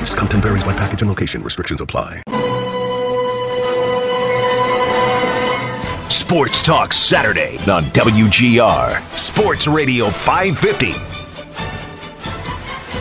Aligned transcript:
Device. 0.00 0.14
Content 0.14 0.42
varies 0.42 0.64
by 0.64 0.72
package 0.72 1.02
and 1.02 1.08
location. 1.08 1.42
Restrictions 1.42 1.80
apply. 1.80 2.22
Sports 6.08 6.62
Talk 6.62 6.92
Saturday 6.92 7.56
on 7.70 7.84
WGR 7.84 9.18
Sports 9.18 9.66
Radio 9.66 10.08
550. 10.10 11.09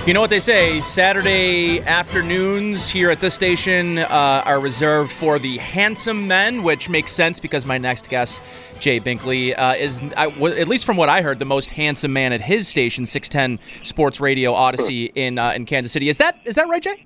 You 0.09 0.13
know 0.13 0.21
what 0.21 0.31
they 0.31 0.39
say? 0.39 0.81
Saturday 0.81 1.81
afternoons 1.81 2.89
here 2.89 3.11
at 3.11 3.19
this 3.19 3.35
station 3.35 3.99
uh, 3.99 4.41
are 4.43 4.59
reserved 4.59 5.11
for 5.11 5.37
the 5.37 5.59
handsome 5.59 6.27
men, 6.27 6.63
which 6.63 6.89
makes 6.89 7.11
sense 7.11 7.39
because 7.39 7.63
my 7.63 7.77
next 7.77 8.09
guest, 8.09 8.41
Jay 8.79 8.99
Binkley, 8.99 9.53
uh, 9.55 9.75
is, 9.77 10.01
I, 10.17 10.31
w- 10.31 10.57
at 10.57 10.67
least 10.67 10.87
from 10.87 10.97
what 10.97 11.09
I 11.09 11.21
heard, 11.21 11.37
the 11.37 11.45
most 11.45 11.69
handsome 11.69 12.11
man 12.11 12.33
at 12.33 12.41
his 12.41 12.67
station, 12.67 13.05
610 13.05 13.63
Sports 13.85 14.19
Radio 14.19 14.51
Audacy 14.51 15.11
in 15.13 15.37
uh, 15.37 15.51
in 15.51 15.67
Kansas 15.67 15.91
City. 15.91 16.09
Is 16.09 16.17
that 16.17 16.39
is 16.43 16.55
that 16.55 16.67
right, 16.67 16.81
Jay? 16.81 17.05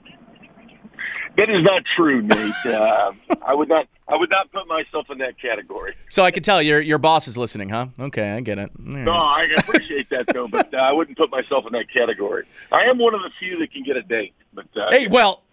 That 1.36 1.50
is 1.50 1.62
not 1.62 1.84
true, 1.84 2.22
Nate. 2.22 2.54
Uh, 2.66 3.12
I 3.46 3.54
would 3.54 3.68
not. 3.68 3.86
I 4.08 4.18
would 4.18 4.30
not 4.30 4.52
put 4.52 4.68
myself 4.68 5.10
in 5.10 5.18
that 5.20 5.40
category. 5.40 5.96
So 6.10 6.24
I 6.24 6.32
can 6.32 6.44
tell 6.44 6.62
your 6.62 6.82
your 6.82 6.98
boss 6.98 7.28
is 7.28 7.38
listening, 7.38 7.70
huh? 7.70 7.88
Okay, 8.00 8.32
I 8.32 8.42
get 8.42 8.60
it. 8.60 8.72
Right. 8.78 9.04
No, 9.04 9.14
I 9.14 9.48
appreciate 9.58 10.10
that 10.10 10.28
though, 10.34 10.48
but 10.48 10.74
uh, 10.74 10.78
I 10.78 10.92
wouldn't 10.92 11.18
put 11.18 11.32
myself 11.32 11.66
in 11.66 11.74
that 11.74 11.90
category. 11.90 12.46
I 12.72 12.84
am 12.84 12.98
one 12.98 13.16
of 13.16 13.22
the 13.22 13.30
few 13.40 13.58
that 13.60 13.72
can 13.72 13.84
get 13.84 13.96
a 13.96 14.02
date. 14.04 14.34
But 14.54 14.66
uh, 14.76 14.92
Hey, 14.92 15.08
well, 15.08 15.44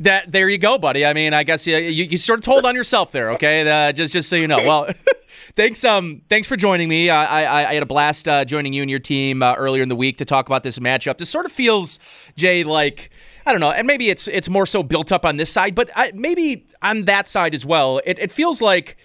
that 0.00 0.30
there 0.30 0.48
you 0.48 0.58
go, 0.58 0.76
buddy. 0.76 1.06
I 1.06 1.14
mean, 1.14 1.32
I 1.32 1.44
guess 1.44 1.66
you 1.66 1.76
you, 1.76 2.04
you 2.04 2.18
sort 2.18 2.40
of 2.40 2.44
told 2.44 2.66
on 2.66 2.74
yourself 2.74 3.10
there. 3.12 3.30
Okay, 3.32 3.68
uh, 3.68 3.92
just 3.92 4.12
just 4.12 4.28
so 4.28 4.36
you 4.36 4.48
know. 4.48 4.62
Well, 4.62 4.88
thanks 5.56 5.82
um 5.84 6.20
thanks 6.28 6.46
for 6.46 6.56
joining 6.56 6.88
me. 6.88 7.08
I 7.08 7.44
I, 7.44 7.70
I 7.70 7.74
had 7.74 7.82
a 7.82 7.86
blast 7.86 8.28
uh, 8.28 8.44
joining 8.44 8.74
you 8.74 8.82
and 8.82 8.90
your 8.90 9.00
team 9.00 9.42
uh, 9.42 9.54
earlier 9.54 9.82
in 9.82 9.88
the 9.88 9.96
week 9.96 10.18
to 10.18 10.24
talk 10.26 10.46
about 10.46 10.62
this 10.62 10.78
matchup. 10.78 11.18
This 11.18 11.30
sort 11.30 11.46
of 11.46 11.52
feels, 11.52 11.98
Jay, 12.36 12.64
like. 12.64 13.10
I 13.46 13.52
don't 13.52 13.60
know, 13.60 13.70
and 13.70 13.86
maybe 13.86 14.08
it's 14.08 14.26
it's 14.28 14.48
more 14.48 14.66
so 14.66 14.82
built 14.82 15.12
up 15.12 15.24
on 15.24 15.36
this 15.36 15.50
side, 15.50 15.74
but 15.74 15.90
I, 15.94 16.12
maybe 16.14 16.66
on 16.80 17.04
that 17.04 17.28
side 17.28 17.54
as 17.54 17.66
well. 17.66 18.00
It, 18.06 18.18
it 18.18 18.32
feels 18.32 18.62
like 18.62 18.96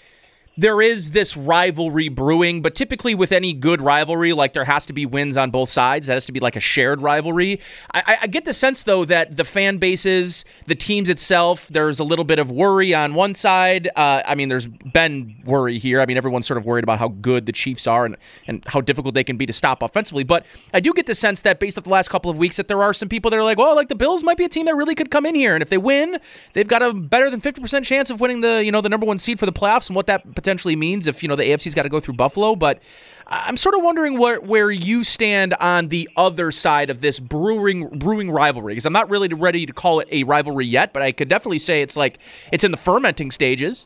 there 0.59 0.81
is 0.81 1.12
this 1.12 1.38
rivalry 1.38 2.09
brewing, 2.09 2.62
but 2.62 2.75
typically 2.75 3.16
with 3.16 3.31
any 3.31 3.53
good 3.53 3.81
rivalry, 3.81 4.34
like 4.34 4.53
there 4.53 4.66
has 4.66 4.86
to 4.88 4.94
be 4.94 5.06
wins 5.06 5.38
on 5.38 5.52
both 5.52 5.70
sides. 5.70 6.08
That 6.08 6.14
has 6.14 6.25
to 6.25 6.34
be 6.34 6.42
like 6.42 6.58
a 6.58 6.59
shared 6.59 7.02
rivalry. 7.02 7.62
I, 7.94 8.18
I 8.24 8.28
get 8.28 8.44
the 8.44 8.53
sense 8.53 8.84
though 8.84 9.06
that 9.06 9.38
the 9.38 9.46
fan 9.46 9.78
bases, 9.78 10.44
the 10.68 10.75
teams 10.75 11.08
itself, 11.08 11.68
there's 11.69 12.00
a 12.00 12.03
little 12.03 12.25
bit 12.25 12.40
of 12.40 12.52
worry 12.52 12.94
on 12.94 13.14
one 13.14 13.36
side. 13.36 13.90
Uh, 13.96 14.22
I 14.25 14.36
mean, 14.36 14.50
there's 14.50 14.68
been 14.68 15.42
worry 15.46 15.80
here. 15.80 16.02
I 16.02 16.06
mean, 16.06 16.18
everyone's 16.18 16.46
sort 16.46 16.58
of 16.58 16.66
worried 16.66 16.84
about 16.84 17.00
how 17.00 17.08
good 17.08 17.46
the 17.46 17.53
Chiefs 17.53 17.88
are 17.88 18.06
and 18.06 18.18
and 18.46 18.64
how 18.68 18.81
difficult 18.81 19.16
they 19.16 19.24
can 19.24 19.38
be 19.38 19.46
to 19.46 19.53
stop 19.53 19.81
offensively. 19.81 20.25
But 20.25 20.46
I 20.74 20.81
do 20.81 20.94
get 20.94 21.06
the 21.06 21.16
sense 21.16 21.42
that 21.44 21.59
based 21.59 21.78
off 21.78 21.86
the 21.86 21.90
last 21.90 22.09
couple 22.09 22.30
of 22.30 22.38
weeks, 22.38 22.58
that 22.58 22.68
there 22.68 22.84
are 22.84 22.94
some 22.94 23.08
people 23.08 23.31
that 23.31 23.38
are 23.38 23.44
like, 23.44 23.58
well, 23.58 23.75
like 23.75 23.88
the 23.88 23.96
Bills 23.96 24.24
might 24.24 24.38
be 24.38 24.44
a 24.44 24.50
team 24.50 24.66
that 24.66 24.75
really 24.75 24.96
could 24.96 25.09
come 25.09 25.25
in 25.25 25.36
here, 25.36 25.56
and 25.56 25.62
if 25.62 25.69
they 25.69 25.78
win, 25.78 26.19
they've 26.52 26.68
got 26.68 26.84
a 26.84 26.94
better 26.94 27.30
than 27.30 27.40
fifty 27.40 27.62
percent 27.62 27.86
chance 27.86 28.09
of 28.09 28.19
winning 28.19 28.42
the 28.42 28.62
you 28.66 28.72
know 28.74 28.81
the 28.81 28.90
number 28.90 29.06
one 29.06 29.18
seed 29.18 29.40
for 29.40 29.46
the 29.46 29.53
playoffs, 29.53 29.88
and 29.88 29.96
what 29.96 30.08
that 30.08 30.24
potentially 30.36 30.49
means 30.76 31.08
if 31.08 31.22
you 31.22 31.30
know 31.30 31.36
the 31.36 31.44
AFC's 31.44 31.76
got 31.76 31.84
to 31.84 31.90
go 31.90 32.00
through 32.00 32.16
Buffalo. 32.16 32.56
But 32.56 32.82
I'm 33.28 33.58
sort 33.58 33.76
of 33.76 33.84
wondering 33.84 34.18
where 34.18 34.42
where 34.42 34.72
you 34.72 35.04
stand 35.04 35.54
on 35.56 35.90
the 35.90 36.10
other 36.18 36.52
side 36.52 36.90
of 36.90 37.02
this 37.02 37.20
brewing 37.20 37.88
brewing 38.00 38.32
rivalry 38.32 38.74
because 38.74 38.86
I'm 38.86 38.94
not 38.94 39.10
really 39.10 39.28
ready 39.28 39.66
to 39.66 39.74
call 39.74 40.00
it 40.00 40.08
a 40.12 40.24
rivalry 40.24 40.66
yet, 40.66 40.94
but 40.94 41.04
I 41.04 41.12
could 41.12 41.30
definitely 41.30 41.60
say 41.60 41.82
it's 41.82 41.96
like 41.96 42.20
it's 42.52 42.64
in 42.64 42.72
the 42.72 42.78
fermenting 42.78 43.32
stages. 43.32 43.86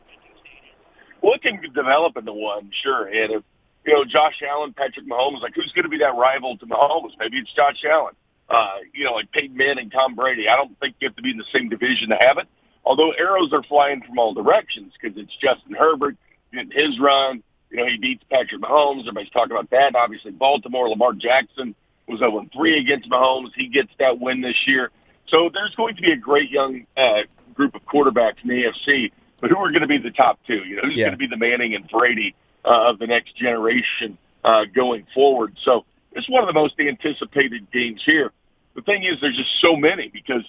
Well, 1.20 1.34
it 1.34 1.42
can 1.42 1.60
develop 1.74 2.16
into 2.16 2.32
one, 2.32 2.70
sure. 2.82 3.06
And 3.06 3.32
if 3.32 3.42
you 3.84 3.94
know 3.94 4.04
Josh 4.04 4.42
Allen, 4.48 4.72
Patrick 4.72 5.06
Mahomes, 5.06 5.42
like 5.42 5.54
who's 5.54 5.72
going 5.72 5.84
to 5.84 5.90
be 5.90 5.98
that 5.98 6.14
rival 6.16 6.56
to 6.58 6.66
Mahomes? 6.66 7.12
Maybe 7.18 7.38
it's 7.38 7.52
Josh 7.52 7.84
Allen. 7.84 8.14
Uh, 8.48 8.76
you 8.92 9.04
know, 9.04 9.12
like 9.12 9.30
Peyton 9.32 9.56
Manning, 9.56 9.84
and 9.84 9.92
Tom 9.92 10.14
Brady. 10.14 10.48
I 10.48 10.56
don't 10.56 10.78
think 10.78 10.96
you 11.00 11.08
have 11.08 11.16
to 11.16 11.22
be 11.22 11.30
in 11.30 11.38
the 11.38 11.44
same 11.52 11.68
division 11.68 12.10
to 12.10 12.18
have 12.20 12.38
it. 12.38 12.46
Although 12.84 13.12
arrows 13.12 13.52
are 13.52 13.62
flying 13.62 14.02
from 14.02 14.18
all 14.18 14.34
directions 14.34 14.92
because 15.00 15.16
it's 15.16 15.34
Justin 15.36 15.74
Herbert 15.74 16.16
getting 16.54 16.70
his 16.72 16.98
run. 17.00 17.42
You 17.70 17.78
know, 17.78 17.86
he 17.86 17.96
beats 17.98 18.22
Patrick 18.30 18.60
Mahomes. 18.60 19.00
Everybody's 19.00 19.30
talking 19.30 19.52
about 19.52 19.70
that. 19.70 19.94
Obviously, 19.96 20.30
Baltimore, 20.30 20.88
Lamar 20.88 21.12
Jackson 21.12 21.74
was 22.06 22.20
0-3 22.20 22.80
against 22.80 23.10
Mahomes. 23.10 23.48
He 23.56 23.68
gets 23.68 23.90
that 23.98 24.20
win 24.20 24.40
this 24.40 24.56
year. 24.66 24.90
So 25.28 25.50
there's 25.52 25.74
going 25.74 25.96
to 25.96 26.02
be 26.02 26.12
a 26.12 26.16
great 26.16 26.50
young 26.50 26.86
uh, 26.96 27.22
group 27.54 27.74
of 27.74 27.82
quarterbacks 27.86 28.36
in 28.42 28.48
the 28.50 28.64
AFC. 28.64 29.10
But 29.40 29.50
who 29.50 29.56
are 29.58 29.70
going 29.70 29.82
to 29.82 29.88
be 29.88 29.98
the 29.98 30.10
top 30.10 30.38
two? 30.46 30.64
You 30.64 30.76
know, 30.76 30.82
who's 30.84 30.94
Yeah. 30.96 31.06
going 31.06 31.12
to 31.12 31.18
be 31.18 31.26
the 31.26 31.36
Manning 31.36 31.74
and 31.74 31.88
Brady 31.88 32.34
uh, 32.64 32.90
of 32.90 32.98
the 32.98 33.06
next 33.06 33.36
generation 33.36 34.16
uh, 34.44 34.64
going 34.74 35.06
forward? 35.14 35.56
So 35.64 35.84
it's 36.12 36.28
one 36.28 36.42
of 36.42 36.46
the 36.46 36.52
most 36.58 36.74
anticipated 36.78 37.70
games 37.72 38.02
here. 38.04 38.30
The 38.76 38.82
thing 38.82 39.04
is, 39.04 39.20
there's 39.20 39.36
just 39.36 39.50
so 39.60 39.76
many 39.76 40.08
because 40.08 40.42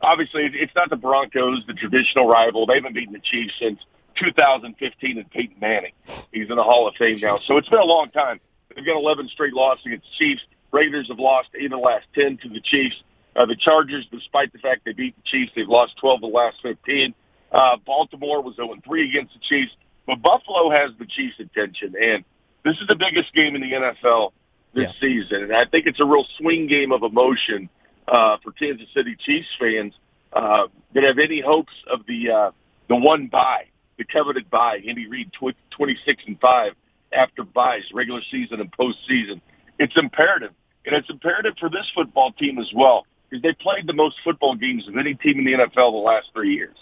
obviously 0.00 0.48
it's 0.54 0.74
not 0.74 0.90
the 0.90 0.96
Broncos, 0.96 1.62
the 1.66 1.74
traditional 1.74 2.26
rival. 2.28 2.66
They 2.66 2.74
haven't 2.76 2.94
beaten 2.94 3.12
the 3.12 3.20
Chiefs 3.20 3.54
since 3.58 3.80
2015 4.20 5.18
and 5.18 5.30
Peyton 5.30 5.56
Manning. 5.60 5.92
He's 6.32 6.48
in 6.50 6.56
the 6.56 6.62
Hall 6.62 6.86
of 6.86 6.94
Fame 6.96 7.18
now. 7.20 7.36
So 7.38 7.56
it's 7.56 7.68
been 7.68 7.80
a 7.80 7.84
long 7.84 8.10
time. 8.10 8.40
They've 8.74 8.84
got 8.86 8.96
11 8.96 9.28
straight 9.28 9.52
losses 9.54 9.86
against 9.86 10.06
the 10.06 10.24
Chiefs. 10.24 10.42
Raiders 10.72 11.08
have 11.08 11.18
lost 11.18 11.48
eight 11.58 11.64
of 11.66 11.70
the 11.72 11.76
last 11.78 12.06
10 12.14 12.38
to 12.38 12.48
the 12.48 12.60
Chiefs. 12.60 12.96
Uh, 13.34 13.46
the 13.46 13.56
Chargers, 13.56 14.06
despite 14.12 14.52
the 14.52 14.58
fact 14.58 14.82
they 14.84 14.92
beat 14.92 15.16
the 15.16 15.22
Chiefs, 15.22 15.52
they've 15.56 15.68
lost 15.68 15.96
12 15.98 16.16
of 16.16 16.20
the 16.20 16.26
last 16.36 16.58
15. 16.62 17.14
Uh, 17.50 17.76
Baltimore 17.84 18.42
was 18.42 18.54
0-3 18.56 19.08
against 19.08 19.34
the 19.34 19.40
Chiefs. 19.40 19.72
But 20.06 20.22
Buffalo 20.22 20.70
has 20.70 20.90
the 20.98 21.06
Chiefs' 21.06 21.40
attention. 21.40 21.94
And 22.00 22.24
this 22.64 22.76
is 22.80 22.86
the 22.86 22.96
biggest 22.96 23.32
game 23.32 23.54
in 23.56 23.62
the 23.62 23.72
NFL 23.72 24.32
this 24.74 24.92
Yeah. 24.94 25.00
season. 25.00 25.42
And 25.44 25.54
I 25.56 25.64
think 25.64 25.86
it's 25.86 26.00
a 26.00 26.04
real 26.04 26.26
swing 26.38 26.66
game 26.66 26.92
of 26.92 27.02
emotion 27.02 27.68
uh, 28.08 28.36
for 28.42 28.52
Kansas 28.52 28.88
City 28.94 29.16
Chiefs 29.16 29.48
fans 29.58 29.94
uh, 30.32 30.66
that 30.94 31.02
have 31.04 31.18
any 31.18 31.40
hopes 31.40 31.72
of 31.88 32.06
the 32.06 32.30
uh, 32.30 32.50
the 32.88 32.96
one 32.96 33.26
bye, 33.26 33.66
the 34.00 34.04
coveted 34.04 34.48
bye. 34.50 34.78
Andy 34.88 35.06
Reid, 35.06 35.30
tw- 35.32 35.54
26 35.70 36.24
and 36.26 36.40
five 36.40 36.72
after 37.12 37.44
byes, 37.44 37.82
regular 37.92 38.22
season 38.30 38.60
and 38.60 38.72
postseason. 38.72 39.42
It's 39.78 39.92
imperative, 39.96 40.52
and 40.86 40.96
it's 40.96 41.10
imperative 41.10 41.54
for 41.60 41.68
this 41.68 41.86
football 41.94 42.32
team 42.32 42.58
as 42.58 42.70
well 42.74 43.06
because 43.28 43.42
they 43.42 43.52
played 43.52 43.86
the 43.86 43.92
most 43.92 44.16
football 44.24 44.54
games 44.54 44.88
of 44.88 44.96
any 44.96 45.14
team 45.14 45.38
in 45.38 45.44
the 45.44 45.52
NFL 45.52 45.92
the 45.92 45.98
last 45.98 46.28
three 46.32 46.54
years, 46.54 46.76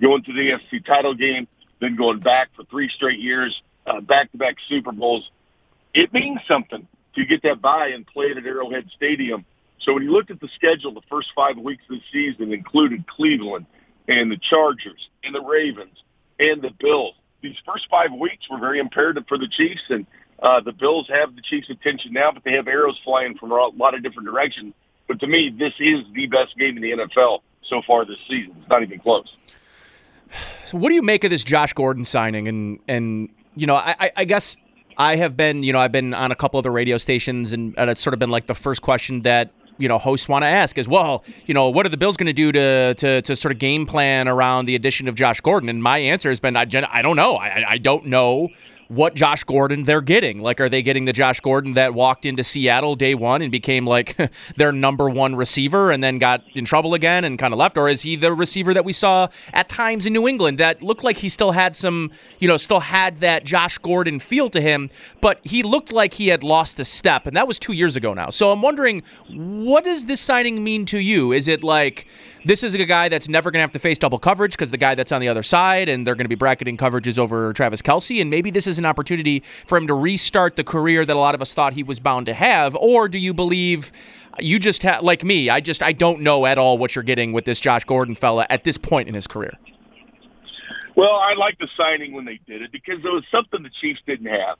going 0.00 0.24
to 0.24 0.32
the 0.32 0.50
AFC 0.50 0.84
title 0.84 1.14
game, 1.14 1.46
then 1.80 1.94
going 1.96 2.18
back 2.18 2.48
for 2.56 2.64
three 2.64 2.90
straight 2.90 3.20
years, 3.20 3.54
uh, 3.86 4.00
back-to-back 4.00 4.56
Super 4.68 4.90
Bowls. 4.90 5.30
It 5.94 6.12
means 6.12 6.40
something 6.48 6.88
to 7.14 7.24
get 7.24 7.42
that 7.44 7.62
bye 7.62 7.88
and 7.94 8.04
play 8.04 8.26
it 8.26 8.36
at 8.36 8.44
Arrowhead 8.44 8.90
Stadium. 8.96 9.44
So 9.80 9.94
when 9.94 10.02
you 10.02 10.10
looked 10.10 10.32
at 10.32 10.40
the 10.40 10.48
schedule, 10.56 10.92
the 10.92 11.02
first 11.08 11.28
five 11.36 11.56
weeks 11.56 11.84
of 11.88 11.98
the 11.98 12.02
season 12.12 12.52
included 12.52 13.06
Cleveland 13.06 13.66
and 14.08 14.30
the 14.30 14.38
Chargers 14.38 15.08
and 15.22 15.34
the 15.34 15.40
Ravens 15.40 15.96
and 16.38 16.62
the 16.62 16.70
Bills. 16.78 17.14
These 17.42 17.56
first 17.66 17.86
five 17.90 18.10
weeks 18.12 18.48
were 18.50 18.58
very 18.58 18.78
imperative 18.78 19.24
for 19.28 19.36
the 19.38 19.48
Chiefs, 19.48 19.82
and 19.90 20.06
uh, 20.42 20.60
the 20.60 20.72
Bills 20.72 21.08
have 21.08 21.34
the 21.36 21.42
Chiefs' 21.42 21.68
attention 21.70 22.12
now, 22.12 22.32
but 22.32 22.42
they 22.44 22.52
have 22.52 22.66
arrows 22.68 22.98
flying 23.04 23.36
from 23.36 23.52
a 23.52 23.54
lot 23.54 23.94
of 23.94 24.02
different 24.02 24.26
directions. 24.26 24.74
But 25.06 25.20
to 25.20 25.26
me, 25.26 25.50
this 25.56 25.74
is 25.78 26.04
the 26.14 26.26
best 26.26 26.56
game 26.56 26.76
in 26.78 26.82
the 26.82 26.92
NFL 26.92 27.40
so 27.68 27.82
far 27.86 28.04
this 28.06 28.16
season. 28.28 28.54
It's 28.60 28.68
not 28.68 28.82
even 28.82 28.98
close. 28.98 29.34
So 30.66 30.78
what 30.78 30.88
do 30.88 30.94
you 30.94 31.02
make 31.02 31.24
of 31.24 31.30
this 31.30 31.44
Josh 31.44 31.72
Gordon 31.74 32.04
signing? 32.04 32.48
And 32.48 32.78
and 32.88 33.28
you 33.54 33.66
know, 33.66 33.76
I, 33.76 34.10
I- 34.16 34.24
guess 34.24 34.56
I 34.96 35.16
have 35.16 35.36
been, 35.36 35.62
you 35.62 35.72
know, 35.72 35.78
I've 35.78 35.92
been 35.92 36.14
on 36.14 36.32
a 36.32 36.34
couple 36.34 36.58
of 36.58 36.62
the 36.64 36.70
radio 36.70 36.96
stations, 36.98 37.52
and, 37.52 37.74
and 37.76 37.90
it's 37.90 38.00
sort 38.00 38.14
of 38.14 38.20
been 38.20 38.30
like 38.30 38.46
the 38.46 38.54
first 38.54 38.80
question 38.82 39.20
that 39.22 39.50
you 39.78 39.88
know 39.88 39.98
hosts 39.98 40.28
want 40.28 40.42
to 40.42 40.46
ask 40.46 40.78
is, 40.78 40.88
well, 40.88 41.24
you 41.46 41.54
know, 41.54 41.68
what 41.68 41.86
are 41.86 41.88
the 41.88 41.96
Bills 41.96 42.16
going 42.16 42.26
to 42.26 42.32
do 42.32 42.52
to 42.52 42.94
to 42.94 43.22
to 43.22 43.36
sort 43.36 43.52
of 43.52 43.58
game 43.58 43.86
plan 43.86 44.28
around 44.28 44.66
the 44.66 44.74
addition 44.74 45.08
of 45.08 45.14
Josh 45.14 45.40
Gordon? 45.40 45.68
And 45.68 45.82
my 45.82 45.98
answer 45.98 46.28
has 46.28 46.40
been, 46.40 46.56
I, 46.56 46.66
I 46.90 47.02
don't 47.02 47.16
know. 47.16 47.36
I, 47.36 47.64
I 47.68 47.78
don't 47.78 48.06
know 48.06 48.48
what 48.94 49.14
Josh 49.14 49.44
Gordon 49.44 49.84
they're 49.84 50.00
getting. 50.00 50.40
Like, 50.40 50.60
are 50.60 50.68
they 50.68 50.82
getting 50.82 51.04
the 51.04 51.12
Josh 51.12 51.40
Gordon 51.40 51.72
that 51.72 51.94
walked 51.94 52.26
into 52.26 52.44
Seattle 52.44 52.96
day 52.96 53.14
one 53.14 53.42
and 53.42 53.50
became 53.50 53.86
like 53.86 54.16
their 54.56 54.72
number 54.72 55.08
one 55.08 55.36
receiver 55.36 55.90
and 55.90 56.02
then 56.02 56.18
got 56.18 56.42
in 56.54 56.64
trouble 56.64 56.94
again 56.94 57.24
and 57.24 57.38
kind 57.38 57.52
of 57.52 57.58
left? 57.58 57.76
Or 57.76 57.88
is 57.88 58.02
he 58.02 58.16
the 58.16 58.32
receiver 58.32 58.74
that 58.74 58.84
we 58.84 58.92
saw 58.92 59.28
at 59.52 59.68
times 59.68 60.06
in 60.06 60.12
New 60.12 60.28
England 60.28 60.58
that 60.58 60.82
looked 60.82 61.04
like 61.04 61.18
he 61.18 61.28
still 61.28 61.52
had 61.52 61.76
some, 61.76 62.10
you 62.38 62.48
know, 62.48 62.56
still 62.56 62.80
had 62.80 63.20
that 63.20 63.44
Josh 63.44 63.78
Gordon 63.78 64.18
feel 64.18 64.48
to 64.50 64.60
him, 64.60 64.90
but 65.20 65.40
he 65.44 65.62
looked 65.62 65.92
like 65.92 66.14
he 66.14 66.28
had 66.28 66.42
lost 66.42 66.78
a 66.80 66.84
step, 66.84 67.26
and 67.26 67.36
that 67.36 67.48
was 67.48 67.58
two 67.58 67.72
years 67.72 67.96
ago 67.96 68.14
now. 68.14 68.30
So 68.30 68.50
I'm 68.50 68.62
wondering, 68.62 69.02
what 69.28 69.84
does 69.84 70.06
this 70.06 70.20
signing 70.20 70.62
mean 70.62 70.86
to 70.86 70.98
you? 70.98 71.32
Is 71.32 71.48
it 71.48 71.62
like, 71.62 72.06
this 72.44 72.62
is 72.62 72.74
a 72.74 72.84
guy 72.84 73.08
that's 73.08 73.28
never 73.28 73.50
going 73.50 73.60
to 73.60 73.62
have 73.62 73.72
to 73.72 73.78
face 73.78 73.98
double 73.98 74.18
coverage 74.18 74.52
because 74.52 74.70
the 74.70 74.76
guy 74.76 74.94
that's 74.94 75.12
on 75.12 75.20
the 75.20 75.28
other 75.28 75.42
side 75.42 75.88
and 75.88 76.06
they're 76.06 76.14
going 76.14 76.26
to 76.26 76.28
be 76.28 76.34
bracketing 76.34 76.76
coverages 76.76 77.18
over 77.18 77.52
Travis 77.52 77.80
Kelce. 77.80 78.20
And 78.20 78.28
maybe 78.28 78.50
this 78.50 78.66
is 78.66 78.78
an 78.78 78.83
opportunity 78.86 79.42
for 79.66 79.78
him 79.78 79.86
to 79.86 79.94
restart 79.94 80.56
the 80.56 80.64
career 80.64 81.04
that 81.04 81.14
a 81.14 81.18
lot 81.18 81.34
of 81.34 81.42
us 81.42 81.52
thought 81.52 81.72
he 81.72 81.82
was 81.82 82.00
bound 82.00 82.26
to 82.26 82.34
have. 82.34 82.74
Or 82.76 83.08
do 83.08 83.18
you 83.18 83.34
believe 83.34 83.92
you 84.40 84.58
just 84.58 84.82
have, 84.82 85.02
like 85.02 85.24
me, 85.24 85.50
I 85.50 85.60
just, 85.60 85.82
I 85.82 85.92
don't 85.92 86.20
know 86.20 86.46
at 86.46 86.58
all 86.58 86.78
what 86.78 86.94
you're 86.94 87.04
getting 87.04 87.32
with 87.32 87.44
this 87.44 87.60
Josh 87.60 87.84
Gordon 87.84 88.14
fella 88.14 88.46
at 88.50 88.64
this 88.64 88.78
point 88.78 89.08
in 89.08 89.14
his 89.14 89.26
career? 89.26 89.54
Well, 90.96 91.14
I 91.14 91.34
like 91.34 91.58
the 91.58 91.68
signing 91.76 92.12
when 92.12 92.24
they 92.24 92.38
did 92.46 92.62
it 92.62 92.70
because 92.70 92.98
it 93.04 93.12
was 93.12 93.24
something 93.30 93.62
the 93.62 93.70
Chiefs 93.80 94.00
didn't 94.06 94.26
have. 94.26 94.58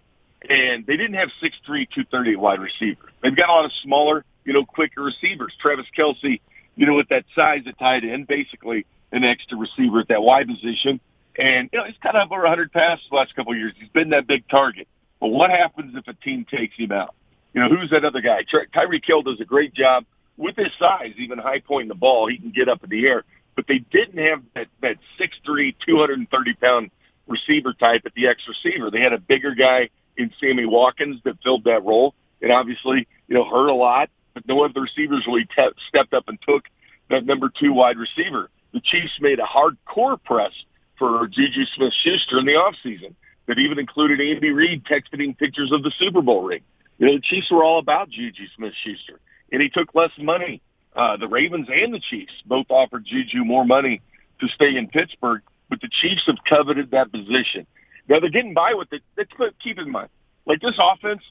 And 0.49 0.85
they 0.85 0.99
didn't 0.99 1.15
have 1.15 1.31
6'3", 1.41 1.53
230 1.65 2.37
wide 2.37 2.61
receivers. 2.61 3.11
They've 3.23 3.35
got 3.35 3.49
a 3.49 3.53
lot 3.53 3.65
of 3.65 3.73
smaller, 3.83 4.25
you 4.45 4.53
know, 4.53 4.65
quicker 4.65 5.03
receivers. 5.03 5.55
Travis 5.59 5.87
Kelce, 5.97 6.41
you 6.77 6.87
know, 6.87 6.95
with 6.95 7.09
that 7.09 7.25
size 7.35 7.63
at 7.67 7.79
tight 7.79 8.05
end, 8.05 8.27
basically 8.27 8.85
an 9.11 9.25
extra 9.25 9.57
receiver 9.57 10.01
at 10.01 10.09
that 10.09 10.23
wide 10.23 10.47
position. 10.49 11.01
And, 11.37 11.69
you 11.73 11.79
know, 11.79 11.85
he's 11.85 11.97
kind 12.03 12.17
of 12.17 12.31
over 12.31 12.43
100 12.43 12.73
passes 12.73 13.05
the 13.11 13.17
last 13.17 13.35
couple 13.35 13.53
of 13.53 13.59
years. 13.59 13.73
He's 13.79 13.89
been 13.89 14.11
that 14.11 14.27
big 14.27 14.49
target. 14.49 14.89
But 15.21 15.29
what 15.29 15.51
happens 15.51 15.95
if 15.97 16.07
a 16.07 16.15
team 16.15 16.45
takes 16.49 16.77
him 16.77 16.93
out? 16.93 17.15
You 17.53 17.63
know, 17.63 17.69
who's 17.69 17.91
that 17.91 18.05
other 18.05 18.21
guy? 18.21 18.43
Ty- 18.43 18.67
Tyreek 18.75 19.05
Hill 19.05 19.23
does 19.23 19.41
a 19.41 19.45
great 19.45 19.75
job 19.75 20.05
with 20.37 20.57
his 20.57 20.71
size, 20.79 21.13
even 21.19 21.39
high 21.39 21.61
pointing 21.61 21.89
the 21.89 21.95
ball. 21.95 22.29
He 22.29 22.39
can 22.39 22.51
get 22.51 22.69
up 22.69 22.83
in 22.85 22.91
the 22.91 23.07
air. 23.07 23.25
But 23.57 23.67
they 23.69 23.79
didn't 23.79 24.19
have 24.19 24.43
that, 24.55 24.67
that 24.83 24.97
6'3", 25.21 25.75
230-pound 25.87 26.91
receiver 27.29 27.73
type 27.73 28.03
at 28.05 28.15
the 28.15 28.27
X 28.27 28.43
receiver. 28.49 28.91
They 28.91 29.01
had 29.01 29.13
a 29.13 29.19
bigger 29.19 29.55
guy 29.55 29.91
in 30.17 30.33
Sammy 30.41 30.67
Watkins 30.67 31.21
that 31.25 31.37
filled 31.43 31.65
that 31.65 31.85
role 31.85 32.15
and 32.43 32.53
obviously, 32.53 33.07
you 33.29 33.35
know, 33.35 33.45
hurt 33.45 33.69
a 33.69 33.75
lot 33.75 34.11
but 34.35 34.47
no 34.47 34.65
other 34.65 34.83
receivers 34.83 35.25
really 35.27 35.47
te- 35.57 35.81
stepped 35.89 36.13
up 36.13 36.29
and 36.29 36.39
took 36.47 36.65
that 37.09 37.25
number 37.25 37.49
two 37.49 37.73
wide 37.73 37.97
receiver. 37.97 38.51
The 38.73 38.81
Chiefs 38.81 39.13
made 39.21 39.39
a 39.39 39.45
hardcore 39.45 40.23
press 40.23 40.53
for 40.99 41.27
Juju 41.27 41.65
Smith-Schuster 41.75 42.39
in 42.39 42.47
the 42.47 42.53
offseason 42.53 43.15
that 43.47 43.59
even 43.59 43.79
included 43.79 44.21
Andy 44.21 44.51
Reid 44.51 44.85
texting 44.85 45.37
pictures 45.37 45.73
of 45.73 45.83
the 45.83 45.93
Super 45.99 46.23
Bowl 46.23 46.45
ring. 46.45 46.63
You 46.99 47.07
know, 47.07 47.15
the 47.15 47.21
Chiefs 47.21 47.51
were 47.51 47.65
all 47.65 47.79
about 47.79 48.09
Juju 48.09 48.45
Smith-Schuster, 48.57 49.21
and 49.53 49.61
he 49.61 49.69
took 49.69 49.95
less 49.95 50.13
money. 50.19 50.63
Uh, 50.95 51.17
the 51.17 51.29
Ravens 51.29 51.69
and 51.73 51.93
the 51.93 52.01
Chiefs 52.01 52.33
both 52.47 52.67
offered 52.71 53.05
Juju 53.05 53.45
more 53.45 53.65
money 53.65 54.01
to 54.41 54.49
stay 54.49 54.77
in 54.77 54.89
Pittsburgh, 54.89 55.43
but 55.69 55.81
the 55.81 55.89
Chiefs 56.01 56.23
have 56.27 56.37
coveted 56.49 56.93
that 56.93 57.11
position. 57.11 57.67
Now 58.09 58.21
they're 58.21 58.31
getting 58.31 58.55
by 58.55 58.75
with 58.75 58.93
it. 58.93 59.03
Let's 59.17 59.31
keep 59.63 59.79
in 59.79 59.91
mind, 59.91 60.09
like 60.47 60.61
this 60.61 60.79
offense 60.79 61.23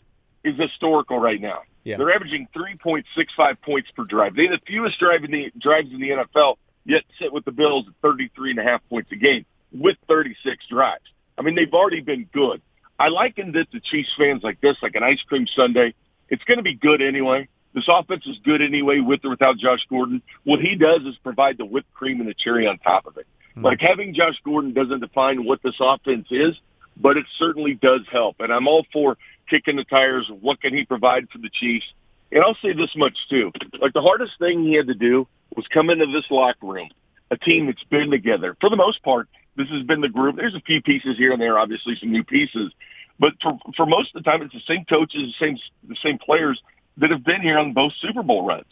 is 0.44 0.58
historical 0.58 1.18
right 1.20 1.40
now. 1.40 1.62
Yeah. 1.84 1.98
They're 1.98 2.14
averaging 2.14 2.48
3.65 2.56 3.62
points 3.62 3.90
per 3.96 4.04
drive. 4.06 4.36
They 4.36 4.48
have 4.48 4.52
the 4.52 4.66
fewest 4.66 5.00
drive 5.00 5.24
in 5.24 5.32
the, 5.32 5.52
drives 5.60 5.92
in 5.92 6.00
the 6.00 6.10
NFL, 6.10 6.56
yet 6.86 7.04
sit 7.20 7.32
with 7.32 7.46
the 7.46 7.52
Bills 7.52 7.86
at 7.88 7.94
33 8.02 8.52
and 8.52 8.60
a 8.60 8.64
half 8.64 8.82
points 8.90 9.12
a 9.12 9.16
game 9.16 9.46
with 9.74 9.98
36 10.08 10.66
drives. 10.68 11.04
I 11.38 11.42
mean, 11.42 11.56
they've 11.56 11.74
already 11.74 12.02
been 12.02 12.28
good. 12.32 12.62
I 13.00 13.08
liken 13.08 13.56
it 13.56 13.72
to 13.72 13.80
Chiefs 13.80 14.10
fans 14.18 14.44
like 14.44 14.62
this, 14.62 14.78
like 14.82 14.96
an 14.96 15.04
ice 15.04 15.22
cream 15.28 15.48
sundae. 15.56 15.94
It's 16.30 16.44
going 16.44 16.58
to 16.58 16.64
be 16.64 16.76
good 16.76 17.02
anyway. 17.02 17.48
This 17.74 17.86
offense 17.88 18.26
is 18.28 18.38
good 18.46 18.62
anyway, 18.62 19.00
with 19.00 19.26
or 19.26 19.32
without 19.32 19.58
Josh 19.58 19.86
Gordon. 19.90 20.22
What 20.44 20.60
he 20.60 20.76
does 20.76 21.02
is 21.02 21.16
provide 21.24 21.58
the 21.58 21.66
whipped 21.66 21.92
cream 21.94 22.20
and 22.20 22.30
the 22.30 22.36
cherry 22.36 22.68
on 22.68 22.78
top 22.78 23.08
of 23.08 23.18
it. 23.18 23.26
Mm-hmm. 23.52 23.66
Like 23.66 23.82
having 23.82 24.14
Josh 24.14 24.40
Gordon 24.46 24.74
doesn't 24.74 25.00
define 25.00 25.44
what 25.44 25.62
this 25.64 25.76
offense 25.80 26.28
is, 26.30 26.56
but 26.98 27.18
it 27.18 27.26
certainly 27.40 27.74
does 27.74 28.02
help. 28.12 28.38
And 28.40 28.54
I'm 28.54 28.68
all 28.68 28.86
for 28.94 29.18
kicking 29.50 29.76
the 29.76 29.84
tires. 29.86 30.30
What 30.42 30.62
can 30.62 30.76
he 30.76 30.86
provide 30.86 31.30
for 31.32 31.40
the 31.40 31.50
Chiefs? 31.50 31.86
And 32.32 32.44
I'll 32.44 32.58
say 32.62 32.74
this 32.74 32.96
much 32.96 33.18
too. 33.30 33.52
Like 33.80 33.94
the 33.94 34.02
hardest 34.02 34.34
thing 34.40 34.64
he 34.64 34.76
had 34.76 34.88
to 34.88 34.96
do 34.96 35.28
was 35.56 35.66
come 35.68 35.90
into 35.90 36.08
this 36.08 36.26
locker 36.30 36.66
room, 36.66 36.90
a 37.32 37.38
team 37.38 37.68
that's 37.68 37.84
been 37.86 38.12
together. 38.12 38.56
For 38.60 38.70
the 38.70 38.76
most 38.76 39.02
part, 39.04 39.28
this 39.56 39.70
has 39.70 39.84
been 39.84 40.02
the 40.02 40.10
group. 40.10 40.36
There's 40.36 40.56
a 40.56 40.62
few 40.62 40.82
pieces 40.82 41.18
here 41.18 41.32
and 41.32 41.42
there, 41.42 41.58
obviously 41.58 41.96
some 42.00 42.12
new 42.12 42.24
pieces. 42.24 42.72
But 43.20 43.34
for, 43.42 43.58
for 43.78 43.86
most 43.86 44.16
of 44.16 44.24
the 44.24 44.30
time, 44.30 44.42
it's 44.42 44.54
the 44.54 44.62
same 44.68 44.86
coaches, 44.86 45.34
the 45.40 45.46
same, 45.46 45.58
the 45.88 45.98
same 46.04 46.18
players 46.18 46.62
that 46.98 47.12
have 47.12 47.24
been 47.24 47.42
here 47.42 47.58
on 47.58 47.74
both 47.74 47.94
Super 48.02 48.24
Bowl 48.24 48.46
runs. 48.46 48.66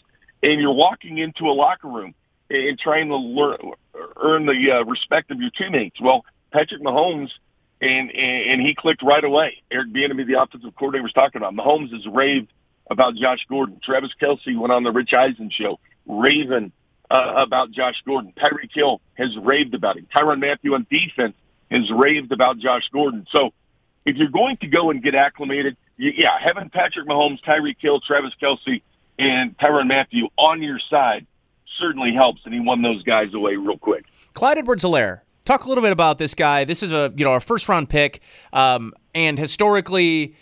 And 0.44 0.60
you're 0.60 0.74
walking 0.74 1.19
into 1.19 1.45
a 1.45 1.54
locker 1.54 1.88
room 1.88 2.16
and 2.50 2.78
trying 2.80 3.10
to 3.10 3.18
learn, 3.18 3.57
earn 4.22 4.45
the 4.45 4.72
uh, 4.72 4.83
respect 4.86 5.31
of 5.31 5.39
your 5.39 5.51
teammates. 5.51 6.01
Well, 6.01 6.25
Patrick 6.51 6.81
Mahomes– 6.81 7.30
and, 7.81 8.12
and 8.12 8.62
he 8.62 8.75
clicked 8.75 9.01
right 9.01 9.24
away. 9.24 9.63
Eric 9.72 9.89
Bieniemy, 9.89 10.28
the 10.28 10.39
offensive 10.39 10.75
coordinator, 10.75 11.04
was 11.04 11.13
talking 11.13 11.42
about. 11.42 11.56
Mahomes 11.56 11.92
has 11.92 12.06
raved 12.06 12.51
about 12.89 13.16
Josh 13.16 13.44
Gordon. 13.50 13.80
Travis 13.83 14.12
Kelce 14.22 14.57
went 14.57 14.72
on 14.72 14.83
the 14.83 14.92
Rich 14.92 15.13
Eisen 15.13 15.50
show, 15.50 15.80
raving 16.06 16.72
uh, 17.12 17.34
about 17.36 17.72
Josh 17.72 18.02
Gordon. 18.06 18.34
Tyreek 18.38 18.74
Hill 18.74 19.02
has 19.16 19.36
raved 19.38 19.74
about 19.74 19.98
him. 19.98 20.08
Tyrann 20.16 20.40
Mathieu 20.40 20.74
on 20.74 20.88
defense 20.90 21.36
has 21.69 21.92
raved 21.92 22.31
about 22.31 22.58
Josh 22.58 22.90
Gordon. 22.92 23.28
So 23.31 23.52
if 24.06 24.16
you're 24.16 24.30
going 24.30 24.58
to 24.58 24.68
go 24.68 24.90
and 24.90 25.04
get 25.04 25.16
acclimated, 25.16 25.78
yeah, 25.98 26.40
having 26.40 26.69
Patrick 26.69 27.08
Mahomes, 27.08 27.44
Tyreek 27.44 27.78
Hill, 27.80 28.00
Travis 28.00 28.34
Kelce, 28.42 28.81
and 29.19 29.58
Tyrann 29.58 29.88
Mathieu 29.88 30.30
on 30.38 30.63
your 30.63 30.80
side 30.90 31.28
certainly 31.78 32.13
helps, 32.13 32.42
and 32.46 32.54
he 32.54 32.60
won 32.60 32.81
those 32.81 33.04
guys 33.04 33.34
away 33.34 33.56
real 33.56 33.78
quick. 33.78 34.06
Clyde 34.34 34.57
Edwards-Helaire 34.57 35.22
Talk 35.44 35.66
a 35.66 35.69
little 35.69 35.81
bit 35.81 35.92
about 35.92 36.19
this 36.19 36.36
guy. 36.36 36.66
This 36.66 36.84
is 36.84 36.92
a 36.92 37.12
you 37.16 37.25
know 37.25 37.31
our 37.31 37.40
first 37.40 37.68
round 37.68 37.90
pick, 37.90 38.22
um, 38.54 38.94
and 39.16 39.40
historically 39.40 40.36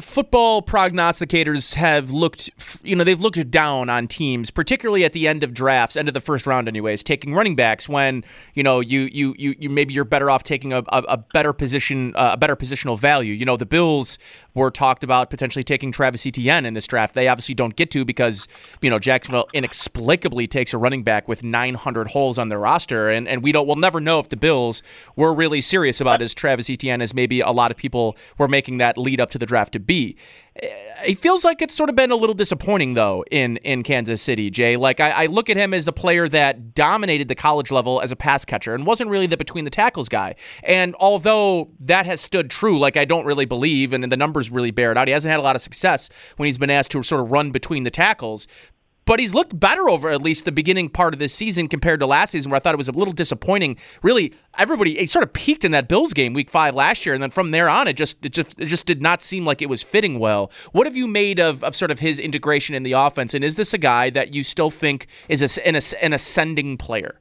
football 0.00 0.62
prognosticators 0.62 1.74
have 1.74 2.10
looked, 2.10 2.50
you 2.82 2.94
know, 2.94 3.04
they've 3.04 3.20
looked 3.20 3.50
down 3.50 3.88
on 3.88 4.06
teams, 4.06 4.50
particularly 4.50 5.04
at 5.04 5.12
the 5.12 5.26
end 5.26 5.42
of 5.42 5.54
drafts, 5.54 5.96
end 5.96 6.08
of 6.08 6.14
the 6.14 6.20
first 6.20 6.46
round, 6.46 6.68
anyways, 6.68 7.02
taking 7.02 7.34
running 7.34 7.56
backs 7.56 7.88
when 7.88 8.24
you 8.54 8.62
know 8.62 8.80
you 8.80 9.02
you 9.12 9.34
you, 9.38 9.54
you 9.58 9.70
maybe 9.70 9.94
you're 9.94 10.04
better 10.04 10.30
off 10.30 10.42
taking 10.42 10.72
a, 10.72 10.78
a, 10.88 11.02
a 11.08 11.16
better 11.16 11.52
position, 11.52 12.14
uh, 12.16 12.30
a 12.34 12.36
better 12.36 12.56
positional 12.56 12.98
value. 12.98 13.32
You 13.32 13.44
know, 13.44 13.56
the 13.56 13.66
Bills 13.66 14.18
were 14.54 14.70
talked 14.70 15.04
about 15.04 15.30
potentially 15.30 15.62
taking 15.62 15.92
Travis 15.92 16.26
Etienne 16.26 16.66
in 16.66 16.74
this 16.74 16.86
draft. 16.86 17.14
They 17.14 17.28
obviously 17.28 17.54
don't 17.54 17.76
get 17.76 17.90
to 17.92 18.04
because 18.04 18.48
you 18.80 18.90
know 18.90 18.98
Jacksonville 18.98 19.48
inexplicably 19.52 20.46
takes 20.46 20.74
a 20.74 20.78
running 20.78 21.02
back 21.02 21.28
with 21.28 21.42
900 21.42 22.08
holes 22.08 22.38
on 22.38 22.48
their 22.48 22.58
roster, 22.58 23.10
and 23.10 23.28
and 23.28 23.42
we 23.42 23.52
don't 23.52 23.66
we'll 23.66 23.76
never 23.76 24.00
know 24.00 24.18
if 24.18 24.28
the 24.28 24.36
Bills 24.36 24.82
were 25.16 25.32
really 25.32 25.60
serious 25.60 26.00
about 26.00 26.20
his 26.20 26.34
Travis 26.34 26.68
Etienne 26.70 27.02
as 27.02 27.14
maybe 27.14 27.40
a 27.40 27.50
lot 27.50 27.70
of 27.70 27.76
people 27.76 28.16
were 28.38 28.48
making 28.48 28.78
that 28.78 28.98
lead 28.98 29.20
up 29.20 29.30
to 29.30 29.38
the 29.38 29.46
draft 29.46 29.72
to 29.72 29.80
be. 29.80 30.16
It 30.56 31.18
feels 31.18 31.44
like 31.44 31.62
it's 31.62 31.74
sort 31.74 31.88
of 31.90 31.96
been 31.96 32.10
a 32.10 32.16
little 32.16 32.34
disappointing 32.34 32.94
though 32.94 33.24
in 33.30 33.58
in 33.58 33.82
Kansas 33.84 34.20
City, 34.20 34.50
Jay. 34.50 34.76
Like 34.76 34.98
I, 34.98 35.10
I, 35.10 35.26
look 35.26 35.48
at 35.48 35.56
him 35.56 35.72
as 35.72 35.86
a 35.86 35.92
player 35.92 36.28
that 36.28 36.74
dominated 36.74 37.28
the 37.28 37.36
college 37.36 37.70
level 37.70 38.00
as 38.00 38.10
a 38.10 38.16
pass 38.16 38.44
catcher 38.44 38.74
and 38.74 38.84
wasn't 38.84 39.10
really 39.10 39.28
the 39.28 39.36
between 39.36 39.64
the 39.64 39.70
tackles 39.70 40.08
guy. 40.08 40.34
And 40.64 40.96
although 40.98 41.70
that 41.80 42.04
has 42.06 42.20
stood 42.20 42.50
true, 42.50 42.78
like 42.78 42.96
I 42.96 43.04
don't 43.04 43.24
really 43.24 43.44
believe, 43.44 43.92
and 43.92 44.02
the 44.10 44.16
numbers 44.16 44.50
really 44.50 44.72
bear 44.72 44.90
it 44.90 44.96
out. 44.96 45.06
He 45.06 45.12
hasn't 45.12 45.30
had 45.30 45.38
a 45.38 45.42
lot 45.42 45.54
of 45.54 45.62
success 45.62 46.10
when 46.36 46.46
he's 46.48 46.58
been 46.58 46.70
asked 46.70 46.90
to 46.90 47.02
sort 47.04 47.20
of 47.20 47.30
run 47.30 47.52
between 47.52 47.84
the 47.84 47.90
tackles 47.90 48.48
but 49.10 49.18
he's 49.18 49.34
looked 49.34 49.58
better 49.58 49.88
over 49.90 50.08
at 50.08 50.22
least 50.22 50.44
the 50.44 50.52
beginning 50.52 50.88
part 50.88 51.12
of 51.12 51.18
this 51.18 51.34
season 51.34 51.66
compared 51.66 51.98
to 51.98 52.06
last 52.06 52.30
season, 52.30 52.48
where 52.48 52.58
I 52.58 52.60
thought 52.60 52.74
it 52.74 52.78
was 52.78 52.86
a 52.86 52.92
little 52.92 53.12
disappointing. 53.12 53.76
Really, 54.04 54.32
everybody 54.56 54.96
it 54.96 55.10
sort 55.10 55.24
of 55.24 55.32
peaked 55.32 55.64
in 55.64 55.72
that 55.72 55.88
Bills 55.88 56.12
game 56.12 56.32
week 56.32 56.48
five 56.48 56.76
last 56.76 57.04
year, 57.04 57.12
and 57.12 57.20
then 57.20 57.30
from 57.30 57.50
there 57.50 57.68
on, 57.68 57.88
it 57.88 57.94
just 57.94 58.24
it 58.24 58.28
just 58.28 58.54
it 58.60 58.66
just 58.66 58.86
did 58.86 59.02
not 59.02 59.20
seem 59.20 59.44
like 59.44 59.62
it 59.62 59.68
was 59.68 59.82
fitting 59.82 60.20
well. 60.20 60.52
What 60.70 60.86
have 60.86 60.96
you 60.96 61.08
made 61.08 61.40
of, 61.40 61.64
of 61.64 61.74
sort 61.74 61.90
of 61.90 61.98
his 61.98 62.20
integration 62.20 62.76
in 62.76 62.84
the 62.84 62.92
offense, 62.92 63.34
and 63.34 63.42
is 63.42 63.56
this 63.56 63.74
a 63.74 63.78
guy 63.78 64.10
that 64.10 64.32
you 64.32 64.44
still 64.44 64.70
think 64.70 65.08
is 65.28 65.42
a, 65.42 65.66
an, 65.66 65.74
an 66.00 66.12
ascending 66.12 66.78
player? 66.78 67.18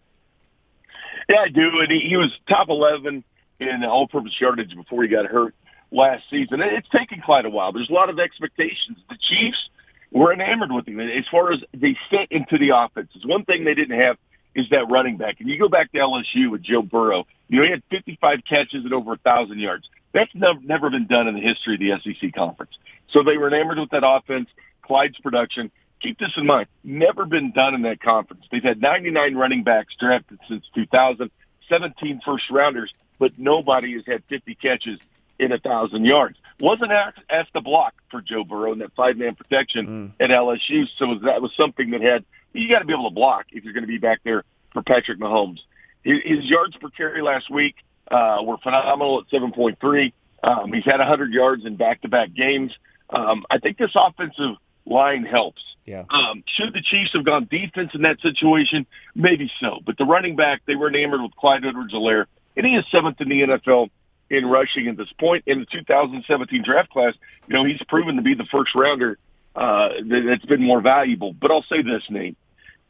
Yeah, 1.28 1.40
I 1.40 1.50
do. 1.50 1.72
And 1.80 1.92
he, 1.92 2.02
he 2.02 2.18
was 2.18 2.38
top 2.48 2.70
eleven 2.70 3.24
in 3.60 3.84
all-purpose 3.84 4.40
yardage 4.40 4.76
before 4.76 5.02
he 5.02 5.10
got 5.10 5.26
hurt 5.26 5.56
last 5.90 6.30
season. 6.30 6.62
It's 6.62 6.88
taken 6.90 7.20
quite 7.20 7.48
a 7.48 7.50
while. 7.50 7.72
There's 7.72 7.90
a 7.90 7.94
lot 7.94 8.12
of 8.12 8.20
expectations. 8.20 9.00
The 9.10 9.18
Chiefs 9.20 9.70
we're 10.12 10.34
enamored 10.34 10.72
with 10.72 10.88
him. 10.88 11.00
As 11.00 11.26
far 11.30 11.52
as 11.52 11.60
they 11.74 11.98
fit 12.10 12.32
into 12.32 12.58
the 12.58 12.76
offense, 12.76 13.10
it's 13.16 13.26
one 13.26 13.46
thing 13.46 13.64
they 13.64 13.76
didn't 13.76 14.00
have 14.00 14.18
is 14.56 14.68
that 14.72 14.90
running 14.90 15.18
back. 15.18 15.40
And 15.40 15.50
you 15.50 15.60
go 15.60 15.70
back 15.70 15.92
to 15.92 16.00
LSU 16.00 16.50
with 16.52 16.64
Joe 16.64 16.82
Burrow, 16.82 17.28
you 17.48 17.60
know, 17.60 17.66
he 17.66 17.72
had 17.72 17.84
55 17.90 18.40
catches 18.48 18.84
and 18.84 18.94
over 18.94 19.12
a 19.12 19.20
1,000 19.24 19.60
yards. 19.60 19.88
That's 20.14 20.32
never, 20.34 20.60
never 20.62 20.90
been 20.90 21.08
done 21.08 21.28
in 21.28 21.36
the 21.36 21.42
history 21.42 21.76
of 21.76 21.80
the 21.80 22.14
SEC 22.14 22.34
conference. 22.34 22.72
So 23.12 23.24
they 23.24 23.38
were 23.38 23.48
enamored 23.48 23.78
with 23.78 23.92
that 23.92 24.04
offense, 24.06 24.50
Clyde's 24.82 25.18
production. 25.20 25.72
keep 26.02 26.18
this 26.18 26.32
in 26.36 26.46
mind. 26.46 26.68
Never 26.84 27.26
been 27.26 27.52
done 27.52 27.76
in 27.76 27.84
that 27.84 28.02
conference. 28.02 28.46
They've 28.52 28.64
had 28.64 28.82
99 28.82 29.36
running 29.36 29.64
backs 29.64 29.96
drafted 30.00 30.40
since 30.48 30.66
2000, 30.74 31.30
17 31.68 32.22
first 32.26 32.46
rounders, 32.50 32.92
but 33.20 33.32
nobody 33.38 33.94
has 33.94 34.04
had 34.08 34.24
50 34.30 34.56
catches 34.56 35.00
in 35.38 35.52
a 35.52 35.60
thousand 35.60 36.06
yards. 36.06 36.38
Wasn't 36.60 36.92
asked, 36.92 37.20
asked 37.30 37.54
to 37.54 37.62
block 37.62 37.94
for 38.12 38.22
Joe 38.22 38.44
Burrow 38.44 38.74
in 38.74 38.80
that 38.80 38.94
five 38.96 39.18
man 39.18 39.36
protection 39.36 40.14
mm. 40.20 40.24
at 40.24 40.30
LSU. 40.30 40.88
So 40.98 41.20
that 41.26 41.42
was 41.42 41.52
something 41.56 41.92
that 41.92 42.02
had 42.02 42.26
you 42.54 42.70
got 42.70 42.80
to 42.80 42.86
be 42.86 42.94
able 42.94 43.10
to 43.10 43.16
block 43.16 43.48
if 43.52 43.64
you're 43.64 43.74
going 43.74 43.84
to 43.84 43.88
be 43.88 43.98
back 43.98 44.22
there 44.24 44.44
for 44.74 44.82
Patrick 44.82 45.20
Mahomes. 45.20 45.60
His, 46.04 46.20
his 46.24 46.46
yards 46.46 46.76
per 46.78 46.90
carry 46.90 47.22
last 47.22 47.50
week 47.50 47.76
uh, 48.10 48.40
were 48.44 48.58
phenomenal 48.58 49.22
at 49.22 49.30
7.3. 49.30 50.14
Um, 50.44 50.74
he's 50.74 50.86
had 50.86 51.00
100 51.00 51.34
yards 51.34 51.66
in 51.66 51.76
back-to-back 51.76 52.34
games. 52.34 52.72
Um, 53.10 53.46
I 53.50 53.60
think 53.60 53.78
this 53.78 53.92
offensive 53.96 54.56
line 54.86 55.26
helps. 55.26 55.62
Yeah. 55.86 56.06
Um, 56.10 56.44
should 56.48 56.74
the 56.74 56.82
Chiefs 56.82 57.12
have 57.14 57.26
gone 57.26 57.48
defense 57.50 57.92
in 57.94 58.04
that 58.04 58.22
situation? 58.22 58.86
Maybe 59.16 59.52
so. 59.60 59.80
But 59.86 59.98
the 59.98 60.06
running 60.06 60.36
back, 60.36 60.62
they 60.66 60.76
were 60.76 60.88
enamored 60.88 61.22
with 61.22 61.36
Clyde 61.36 61.66
Edwards-Helaire, 61.66 62.26
and 62.56 62.66
he 62.66 62.76
is 62.76 62.86
seventh 62.92 63.20
in 63.22 63.30
the 63.30 63.42
NFL 63.42 63.90
in 64.30 64.46
rushing 64.46 64.88
at 64.88 64.98
this 64.98 65.12
point. 65.20 65.44
In 65.48 65.60
the 65.60 65.66
2017 65.66 66.64
draft 66.64 66.90
class, 66.90 67.14
you 67.48 67.54
know, 67.54 67.64
he's 67.64 67.82
proven 67.88 68.16
to 68.16 68.22
be 68.22 68.34
the 68.34 68.46
first 68.46 68.74
rounder 68.76 69.18
uh, 69.56 69.90
that's 70.06 70.46
been 70.46 70.64
more 70.64 70.82
valuable. 70.82 71.34
But 71.34 71.52
I'll 71.52 71.64
say 71.64 71.82
this, 71.82 72.04
Nate, 72.10 72.38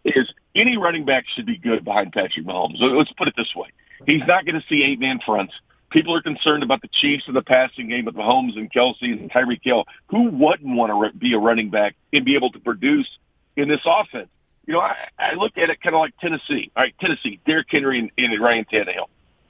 is 0.06 0.32
any 0.56 0.78
running 0.78 1.06
back 1.06 1.26
should 1.36 1.46
be 1.46 1.58
good 1.58 1.84
behind 1.84 2.12
Patrick 2.14 2.46
Mahomes. 2.46 2.76
Let's 2.80 3.12
put 3.14 3.28
it 3.28 3.36
this 3.38 3.54
way. 3.56 3.70
He's 4.06 4.24
not 4.28 4.46
going 4.46 4.60
to 4.60 4.66
see 4.68 4.84
eight-man 4.84 5.20
fronts. 5.26 5.54
People 5.90 6.16
are 6.16 6.22
concerned 6.22 6.64
about 6.64 6.82
the 6.82 6.88
Chiefs 6.88 7.24
and 7.28 7.36
the 7.36 7.42
passing 7.42 7.90
game 7.90 8.06
with 8.06 8.16
Mahomes 8.16 8.56
and 8.56 8.72
Kelce 8.72 9.02
and 9.02 9.32
Tyreek 9.32 9.62
Hill. 9.64 9.86
Who 10.10 10.30
wouldn't 10.30 10.76
want 10.76 11.14
to 11.14 11.18
be 11.18 11.34
a 11.34 11.40
running 11.40 11.70
back 11.70 11.96
and 12.14 12.24
be 12.24 12.36
able 12.36 12.52
to 12.52 12.60
produce 12.60 13.08
in 13.56 13.68
this 13.68 13.82
offense? 13.86 14.30
You 14.68 14.74
know, 14.74 14.82
I, 14.82 14.96
I 15.18 15.34
look 15.34 15.58
at 15.58 15.72
it 15.72 15.82
kind 15.82 15.96
of 15.96 16.00
like 16.00 16.16
Tennessee. 16.20 16.72
All 16.76 16.84
right, 16.84 16.94
Tennessee, 17.00 17.40
Derrick 17.46 17.68
Henry 17.70 18.00
and, 18.00 18.12
and 18.18 18.40
Ryan 18.40 18.66
Tannehill. 18.72 19.08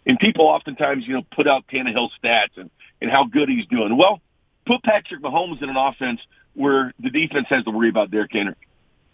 And 0.10 0.18
people 0.18 0.48
oftentimes, 0.48 1.06
you 1.08 1.14
know, 1.14 1.22
put 1.36 1.48
out 1.48 1.66
Tannehill 1.72 2.10
stats 2.20 2.58
and, 2.58 2.72
and 3.00 3.12
how 3.12 3.26
good 3.26 3.48
he's 3.48 3.68
doing. 3.68 3.96
Well, 3.96 4.20
put 4.66 4.82
Patrick 4.82 5.22
Mahomes 5.22 5.62
in 5.62 5.70
an 5.70 5.78
offense 5.78 6.20
where 6.56 6.96
the 7.00 7.12
defense 7.12 7.46
has 7.50 7.64
to 7.66 7.70
worry 7.70 7.90
about 7.90 8.10
Derrick 8.10 8.32
Henry. 8.34 8.56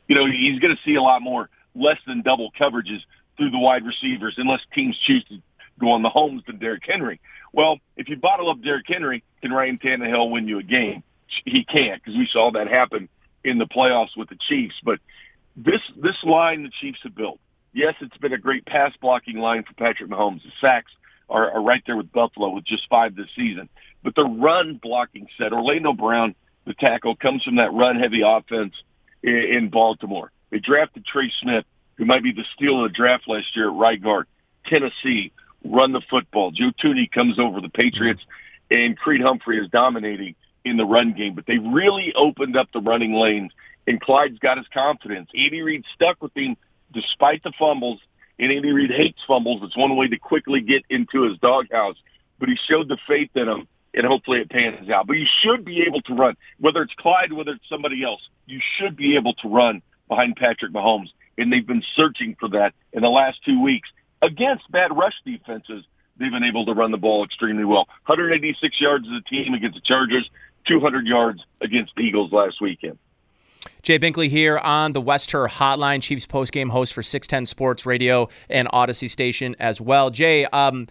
You 0.08 0.16
know, 0.16 0.26
he's 0.26 0.58
going 0.60 0.74
to 0.74 0.82
see 0.84 0.96
a 0.96 1.02
lot 1.02 1.22
more 1.22 1.50
less 1.76 1.98
than 2.08 2.22
double 2.22 2.50
coverages 2.58 3.02
through 3.36 3.52
the 3.52 3.60
wide 3.60 3.86
receivers 3.86 4.36
unless 4.38 4.62
teams 4.74 4.98
choose 5.06 5.22
to 5.26 5.42
go 5.82 5.92
on 5.92 6.02
the 6.02 6.10
homes 6.10 6.44
than 6.48 6.60
Derrick 6.60 6.84
Henry. 6.88 7.20
Well, 7.52 7.80
if 7.98 8.08
you 8.08 8.16
bottle 8.16 8.50
up 8.50 8.62
Derrick 8.62 8.86
Henry, 8.88 9.22
can 9.42 9.52
Ryan 9.52 9.78
Tannehill 9.78 10.32
win 10.32 10.48
you 10.48 10.60
a 10.60 10.64
game? 10.64 11.04
He 11.44 11.66
can't 11.66 12.02
because 12.02 12.18
we 12.18 12.30
saw 12.32 12.52
that 12.52 12.70
happen 12.70 13.10
in 13.44 13.58
the 13.58 13.66
playoffs 13.66 14.16
with 14.16 14.30
the 14.30 14.38
Chiefs. 14.48 14.76
But 14.82 15.00
this 15.58 15.82
this 16.02 16.16
line 16.24 16.64
the 16.64 16.72
Chiefs 16.80 17.00
have 17.04 17.16
built, 17.16 17.42
yes, 17.76 17.94
it's 18.00 18.18
been 18.18 18.34
a 18.34 18.38
great 18.38 18.66
pass 18.66 18.94
blocking 19.00 19.38
line 19.38 19.64
for 19.64 19.74
Patrick 19.74 20.10
Mahomes. 20.10 20.42
The 20.44 20.52
sacks 20.60 20.92
are, 21.30 21.52
are 21.52 21.62
right 21.62 21.84
there 21.86 21.98
with 21.98 22.12
Buffalo 22.12 22.50
with 22.50 22.66
just 22.66 22.88
five 22.90 23.16
this 23.16 23.28
season. 23.36 23.70
But 24.04 24.16
the 24.16 24.26
run 24.26 24.80
blocking 24.82 25.28
set, 25.38 25.54
Orlando 25.54 25.94
Brown, 25.94 26.36
the 26.66 26.74
tackle, 26.74 27.16
comes 27.16 27.44
from 27.44 27.58
that 27.58 27.74
run 27.74 28.00
heavy 28.00 28.22
offense 28.26 28.74
in, 29.22 29.36
in 29.36 29.70
Baltimore. 29.70 30.32
They 30.50 30.60
drafted 30.60 31.06
Trey 31.06 31.32
Smith, 31.42 31.66
who 31.98 32.06
might 32.06 32.24
be 32.24 32.32
the 32.32 32.46
steal 32.56 32.84
of 32.84 32.92
the 32.92 32.96
draft 32.96 33.28
last 33.28 33.56
year 33.56 33.70
at 33.70 33.76
right 33.76 34.02
guard. 34.02 34.28
Tennessee 34.66 35.32
run 35.64 35.92
the 35.92 36.02
football. 36.10 36.52
Joe 36.52 36.72
Thuney 36.82 37.12
comes 37.12 37.40
over 37.40 37.62
the 37.62 37.70
Patriots, 37.70 38.22
and 38.72 38.98
Creed 38.98 39.22
Humphrey 39.22 39.60
is 39.60 39.70
dominating 39.70 40.36
in 40.64 40.78
the 40.78 40.86
run 40.86 41.14
game. 41.14 41.36
But 41.36 41.46
they 41.46 41.58
really 41.58 42.14
opened 42.16 42.56
up 42.56 42.70
the 42.74 42.82
running 42.82 43.14
lanes, 43.14 43.52
and 43.88 44.00
Clyde's 44.00 44.40
got 44.40 44.58
his 44.58 44.68
confidence. 44.74 45.30
Andy 45.36 45.62
Reid 45.62 45.84
stuck 45.94 46.22
with 46.22 46.36
him 46.36 46.58
despite 46.96 47.44
the 47.44 47.52
fumbles, 47.60 48.00
and 48.40 48.52
Andy 48.52 48.72
Reid 48.72 48.90
hates 48.90 49.22
fumbles. 49.28 49.62
It's 49.64 49.78
one 49.78 49.96
way 49.96 50.08
to 50.08 50.18
quickly 50.18 50.62
get 50.62 50.84
into 50.90 51.24
his 51.24 51.38
doghouse. 51.38 51.98
But 52.40 52.50
he 52.50 52.58
showed 52.68 52.88
the 52.88 52.98
faith 53.08 53.30
in 53.36 53.48
him, 53.48 53.68
and 53.94 54.06
hopefully 54.06 54.40
it 54.40 54.50
pans 54.50 54.90
out. 54.90 55.08
But 55.08 55.18
you 55.18 55.28
should 55.42 55.64
be 55.64 55.84
able 55.84 56.02
to 56.04 56.14
run, 56.16 56.36
whether 56.60 56.82
it's 56.82 56.94
Clyde, 56.96 57.32
whether 57.32 57.52
it's 57.52 57.70
somebody 57.70 58.04
else. 58.04 58.28
You 58.48 58.60
should 58.78 58.98
be 58.98 59.16
able 59.16 59.34
to 59.36 59.48
run 59.48 59.82
behind 60.08 60.36
Patrick 60.36 60.74
Mahomes, 60.74 61.10
and 61.38 61.52
they've 61.52 61.66
been 61.66 61.84
searching 61.96 62.36
for 62.40 62.50
that 62.50 62.74
in 62.94 63.02
the 63.04 63.10
last 63.10 63.40
two 63.46 63.62
weeks 63.62 63.90
against 64.22 64.70
bad 64.72 64.96
rush 64.96 65.16
defenses. 65.26 65.86
They've 66.18 66.32
been 66.32 66.44
able 66.44 66.66
to 66.66 66.74
run 66.74 66.92
the 66.92 66.98
ball 66.98 67.24
extremely 67.24 67.66
well. 67.66 67.88
186 68.06 68.82
yards 68.82 69.06
as 69.08 69.18
a 69.18 69.30
team 69.30 69.54
against 69.54 69.76
the 69.76 69.82
Chargers, 69.82 70.30
200 70.68 71.06
yards 71.06 71.44
against 71.62 71.94
the 71.96 72.04
Eagles 72.04 72.32
last 72.32 72.62
weekend. 72.62 72.98
Jay 73.86 74.00
Binkley 74.00 74.30
here 74.30 74.58
on 74.58 74.94
the 74.94 75.00
West 75.00 75.30
Her 75.30 75.48
Hotline, 75.48 76.02
Chiefs 76.02 76.26
postgame 76.26 76.72
host 76.72 76.92
for 76.92 77.04
610 77.04 77.46
Sports 77.46 77.86
Radio 77.86 78.30
and 78.50 78.68
Audacy 78.70 79.08
Station 79.08 79.56
as 79.60 79.80
well. 79.80 80.10
Jay, 80.10 80.46
um, 80.46 80.88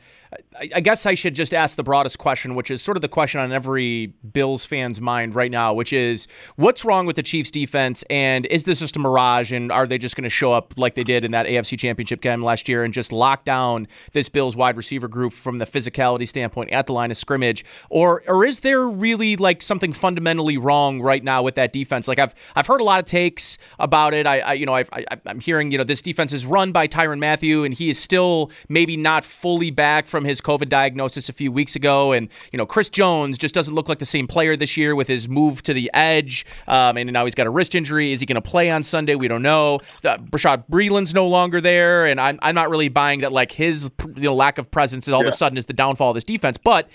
I 0.73 0.81
guess 0.81 1.05
I 1.05 1.15
should 1.15 1.35
just 1.35 1.53
ask 1.53 1.77
the 1.77 1.83
broadest 1.83 2.19
question, 2.19 2.55
which 2.55 2.71
is 2.71 2.81
sort 2.81 2.97
of 2.97 3.01
the 3.01 3.09
question 3.09 3.41
on 3.41 3.53
every 3.53 4.13
Bills 4.33 4.65
fan's 4.65 5.01
mind 5.01 5.35
right 5.35 5.51
now, 5.51 5.75
which 5.75 5.93
is 5.93 6.29
what's 6.55 6.85
wrong 6.85 7.07
with 7.07 7.17
the 7.17 7.23
Chiefs 7.23 7.51
defense 7.51 8.05
and 8.09 8.47
is 8.47 8.63
this 8.65 8.79
just 8.79 8.95
a 8.97 9.01
mirage 9.01 9.51
and 9.53 9.73
are 9.73 9.87
they 9.87 9.99
just 9.99 10.15
going 10.15 10.25
to 10.25 10.31
show 10.31 10.53
up 10.53 10.73
like 10.77 10.95
they 10.95 11.03
did 11.03 11.25
in 11.25 11.33
that 11.33 11.47
AFC 11.47 11.79
championship 11.79 12.21
game 12.21 12.43
last 12.43 12.69
year 12.69 12.85
and 12.85 12.95
just 12.95 13.11
lock 13.11 13.45
down 13.45 13.89
this 14.13 14.29
Bills 14.29 14.55
wide 14.55 14.77
receiver 14.77 15.09
group 15.09 15.33
from 15.33 15.59
the 15.59 15.67
physicality 15.67 16.27
standpoint 16.27 16.71
at 16.71 16.87
the 16.87 16.93
line 16.93 17.11
of 17.11 17.17
scrimmage 17.17 17.65
or 17.91 18.23
or 18.29 18.45
is 18.45 18.61
there 18.61 18.87
really 18.87 19.37
like 19.37 19.61
something 19.61 19.93
fundamentally 19.93 20.57
wrong 20.57 21.01
right 21.01 21.25
now 21.25 21.43
with 21.43 21.57
that 21.57 21.73
defense? 21.73 22.07
Like 22.07 22.21
I've 22.21 22.35
I've 22.55 22.67
heard 22.67 22.81
a 22.85 22.87
lot 22.87 23.01
of 23.01 23.07
takes 23.07 23.59
about 23.79 24.15
it. 24.15 24.27
I, 24.27 24.41
I 24.41 24.53
you 24.55 24.67
know 24.67 24.75
i 24.75 24.85
I, 24.93 25.05
I'm 25.27 25.41
hearing 25.41 25.73
you 25.73 25.79
know 25.79 25.85
this 25.85 26.03
defense 26.03 26.33
is 26.33 26.47
run 26.47 26.73
by 26.73 26.87
Tyrann 26.87 27.19
Mathieu, 27.19 27.65
and 27.65 27.75
he 27.75 27.91
is 27.91 27.99
still 27.99 28.51
maybe 28.69 28.97
not 28.97 29.25
fully 29.25 29.71
back 29.71 30.07
from 30.07 30.25
his 30.25 30.41
COVID 30.41 30.69
diagnosis 30.69 31.29
a 31.29 31.33
few 31.33 31.51
weeks 31.51 31.75
ago. 31.77 32.13
And, 32.13 32.29
you 32.53 32.57
know, 32.57 32.67
Chris 32.67 32.89
Jones 32.89 33.39
just 33.39 33.55
doesn't 33.55 33.75
look 33.75 33.89
like 33.89 33.99
the 33.99 34.07
same 34.07 34.27
player 34.27 34.57
this 34.57 34.77
year 34.77 34.95
with 34.95 35.09
his 35.09 35.29
move 35.29 35.63
to 35.63 35.75
the 35.75 35.91
edge. 35.95 36.47
Um, 36.69 36.97
and 36.97 37.13
now 37.13 37.25
he's 37.25 37.35
got 37.35 37.47
a 37.47 37.51
wrist 37.51 37.75
injury. 37.75 38.13
Is 38.13 38.21
he 38.21 38.27
going 38.27 38.41
to 38.41 38.43
play 38.43 38.71
on 38.71 38.83
Sunday? 38.83 39.15
We 39.15 39.29
don't 39.29 39.43
know. 39.43 39.81
The, 40.03 40.19
Bashaud 40.31 40.65
Breeland's 40.69 41.15
no 41.15 41.27
longer 41.27 41.61
there. 41.61 42.07
And 42.07 42.21
I'm, 42.21 42.39
I'm 42.43 42.55
not 42.55 42.71
really 42.71 42.89
buying 42.89 43.21
that, 43.21 43.33
like, 43.33 43.53
his 43.53 43.91
you 44.17 44.23
know, 44.23 44.35
lack 44.35 44.59
of 44.59 44.71
presence 44.71 45.09
is 45.09 45.15
all 45.15 45.23
yeah. 45.23 45.29
of 45.29 45.35
a 45.35 45.37
sudden 45.37 45.59
is 45.59 45.67
the 45.67 45.73
downfall 45.73 46.11
of 46.11 46.15
this 46.15 46.25
defense. 46.25 46.59
But 46.59 46.89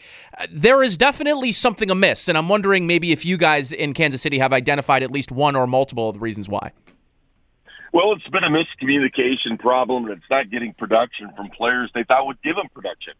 there 0.52 0.84
is 0.84 0.98
definitely 0.98 1.52
something 1.52 1.90
amiss. 1.90 2.28
And 2.28 2.38
I'm 2.38 2.50
wondering 2.50 2.88
maybe 2.88 3.12
if 3.12 3.26
you 3.26 3.38
guys 3.38 3.72
in 3.72 3.94
Kansas 3.94 4.22
City 4.22 4.40
have 4.40 4.54
identified 4.54 5.04
at 5.04 5.12
least 5.12 5.32
one 5.32 5.56
or 5.56 5.68
multiple 5.68 6.10
of 6.10 6.16
the 6.16 6.20
reasons 6.20 6.48
why. 6.48 6.72
Well, 7.92 8.14
it's 8.14 8.28
been 8.28 8.44
a 8.44 8.50
miscommunication 8.50 9.60
problem, 9.60 10.10
it's 10.12 10.22
not 10.30 10.52
getting 10.52 10.74
production 10.74 11.32
from 11.36 11.50
players 11.50 11.90
they 11.96 12.04
thought 12.04 12.28
would 12.28 12.42
give 12.44 12.56
them 12.56 12.68
production. 12.74 13.14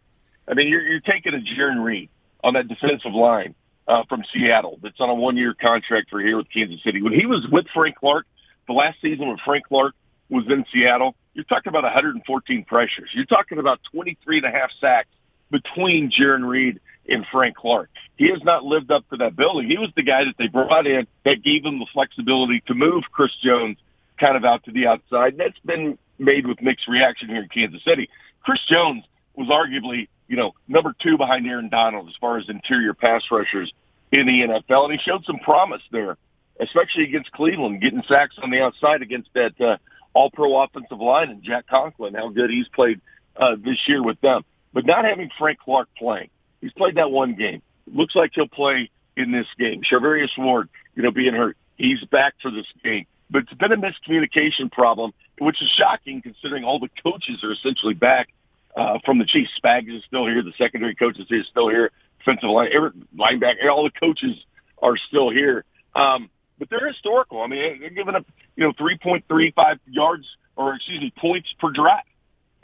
I 0.48 0.54
mean, 0.54 0.68
you're, 0.68 0.82
you're 0.82 1.00
taking 1.00 1.34
a 1.34 1.40
Jarran 1.40 1.84
Reed 1.84 2.10
on 2.44 2.54
that 2.54 2.68
defensive 2.68 3.14
line 3.14 3.56
uh, 3.88 4.04
from 4.08 4.24
Seattle 4.32 4.80
that's 4.82 5.00
on 5.00 5.10
a 5.10 5.16
one-year 5.16 5.56
contract 5.56 6.12
for 6.12 6.20
here 6.20 6.38
with 6.38 6.48
Kansas 6.54 6.82
City. 6.84 7.02
When 7.02 7.14
he 7.14 7.26
was 7.26 7.48
with 7.52 7.66
Frank 7.74 7.98
Clark, 7.98 8.28
the 8.68 8.74
last 8.74 9.02
season 9.02 9.28
when 9.28 9.38
Frank 9.44 9.66
Clark 9.68 9.96
was 10.30 10.46
in 10.48 10.64
Seattle, 10.72 11.16
you're 11.34 11.46
talking 11.46 11.72
about 11.72 11.84
114 11.84 12.66
pressures. 12.66 13.10
You're 13.14 13.26
talking 13.26 13.58
about 13.58 13.80
23 13.92 14.38
and 14.38 14.46
a 14.46 14.52
half 14.52 14.70
sacks 14.80 15.10
between 15.50 16.12
Jarran 16.12 16.48
Reed 16.48 16.80
and 17.10 17.26
Frank 17.32 17.56
Clark. 17.56 17.90
He 18.18 18.30
has 18.30 18.44
not 18.44 18.64
lived 18.64 18.92
up 18.92 19.08
to 19.10 19.18
that 19.18 19.36
billing. 19.36 19.70
He 19.70 19.78
was 19.78 19.90
the 19.96 20.04
guy 20.04 20.26
that 20.26 20.36
they 20.38 20.48
brought 20.48 20.88
in 20.88 21.08
that 21.26 21.44
gave 21.44 21.64
them 21.64 21.80
the 21.80 21.88
flexibility 21.94 22.62
to 22.68 22.74
move 22.74 23.04
Chris 23.12 23.32
Jones 23.42 23.78
kind 24.20 24.36
of 24.36 24.46
out 24.46 24.64
to 24.66 24.72
the 24.72 24.88
outside. 24.88 25.34
And 25.34 25.40
that's 25.40 25.60
been 25.66 25.98
made 26.18 26.46
with 26.46 26.62
mixed 26.62 26.88
reaction 26.88 27.30
here 27.30 27.44
in 27.44 27.50
Kansas 27.50 27.84
City. 27.84 28.10
Chris 28.44 28.60
Jones 28.68 29.04
was 29.36 29.48
arguably 29.48 30.08
you 30.30 30.38
know, 30.38 30.54
number 30.68 30.96
two 31.02 31.18
behind 31.18 31.46
Aaron 31.48 31.70
Donald 31.70 32.08
as 32.08 32.16
far 32.22 32.38
as 32.38 32.48
interior 32.48 32.94
pass 32.94 33.24
rushers 33.30 33.74
in 34.12 34.28
the 34.28 34.42
NFL. 34.42 34.86
And 34.86 34.94
he 34.94 35.00
showed 35.00 35.26
some 35.26 35.40
promise 35.40 35.82
there, 35.92 36.18
especially 36.60 37.04
against 37.04 37.32
Cleveland, 37.32 37.82
getting 37.82 38.04
sacks 38.08 38.36
on 38.42 38.52
the 38.52 38.62
outside 38.62 39.02
against 39.02 39.30
that 39.34 39.60
uh, 39.60 39.78
all-pro 40.14 40.56
offensive 40.62 41.00
line 41.00 41.30
and 41.32 41.44
Jack 41.44 41.68
Conklin, 41.68 42.14
how 42.14 42.30
good 42.30 42.52
he's 42.52 42.68
played 42.70 43.02
uh, 43.36 43.56
this 43.58 43.80
year 43.88 44.04
with 44.04 44.22
them. 44.22 44.46
But 44.72 44.86
not 44.86 45.04
having 45.04 45.32
Frank 45.38 45.60
Clark 45.60 45.90
playing. 45.98 46.30
He's 46.62 46.74
played 46.74 46.96
that 46.96 47.12
one 47.12 47.36
game. 47.36 47.62
Looks 47.92 48.16
like 48.16 48.32
he'll 48.34 48.48
play 48.48 48.90
in 49.18 49.32
this 49.32 49.48
game. 49.58 49.82
Charvarius 49.82 50.38
Ward, 50.38 50.70
you 50.96 51.04
know, 51.04 51.12
being 51.12 51.34
hurt. 51.34 51.58
He's 51.76 52.04
back 52.06 52.36
for 52.42 52.52
this 52.52 52.68
game. 52.84 53.06
But 53.30 53.44
it's 53.44 53.54
been 53.54 53.72
a 53.72 53.78
miscommunication 53.78 54.72
problem, 54.72 55.14
which 55.40 55.62
is 55.62 55.70
shocking 55.78 56.22
considering 56.22 56.64
all 56.64 56.80
the 56.80 56.90
coaches 57.04 57.44
are 57.44 57.52
essentially 57.52 57.94
back 57.94 58.30
uh, 58.76 58.98
from 59.06 59.20
the 59.20 59.26
Chiefs. 59.26 59.52
Spags 59.64 59.96
is 59.96 60.04
still 60.06 60.26
here. 60.26 60.42
The 60.42 60.54
secondary 60.58 60.96
coaches 60.96 61.26
is 61.30 61.46
still 61.48 61.70
here. 61.70 61.92
Defensive 62.20 62.50
line, 62.50 62.70
every, 62.74 62.90
linebacker, 63.18 63.70
all 63.72 63.84
the 63.84 63.92
coaches 63.92 64.36
are 64.82 64.98
still 65.08 65.30
here. 65.30 65.64
Um, 65.96 66.30
but 66.58 66.70
they're 66.70 66.88
historical. 66.88 67.42
I 67.42 67.48
mean, 67.48 67.80
they're 67.80 67.90
giving 67.90 68.16
up, 68.16 68.26
you 68.56 68.66
know, 68.66 68.74
3.35 68.74 69.80
yards 69.88 70.26
or 70.56 70.76
excuse 70.76 71.00
me, 71.00 71.14
points 71.18 71.48
per 71.60 71.72
drive. 71.72 72.04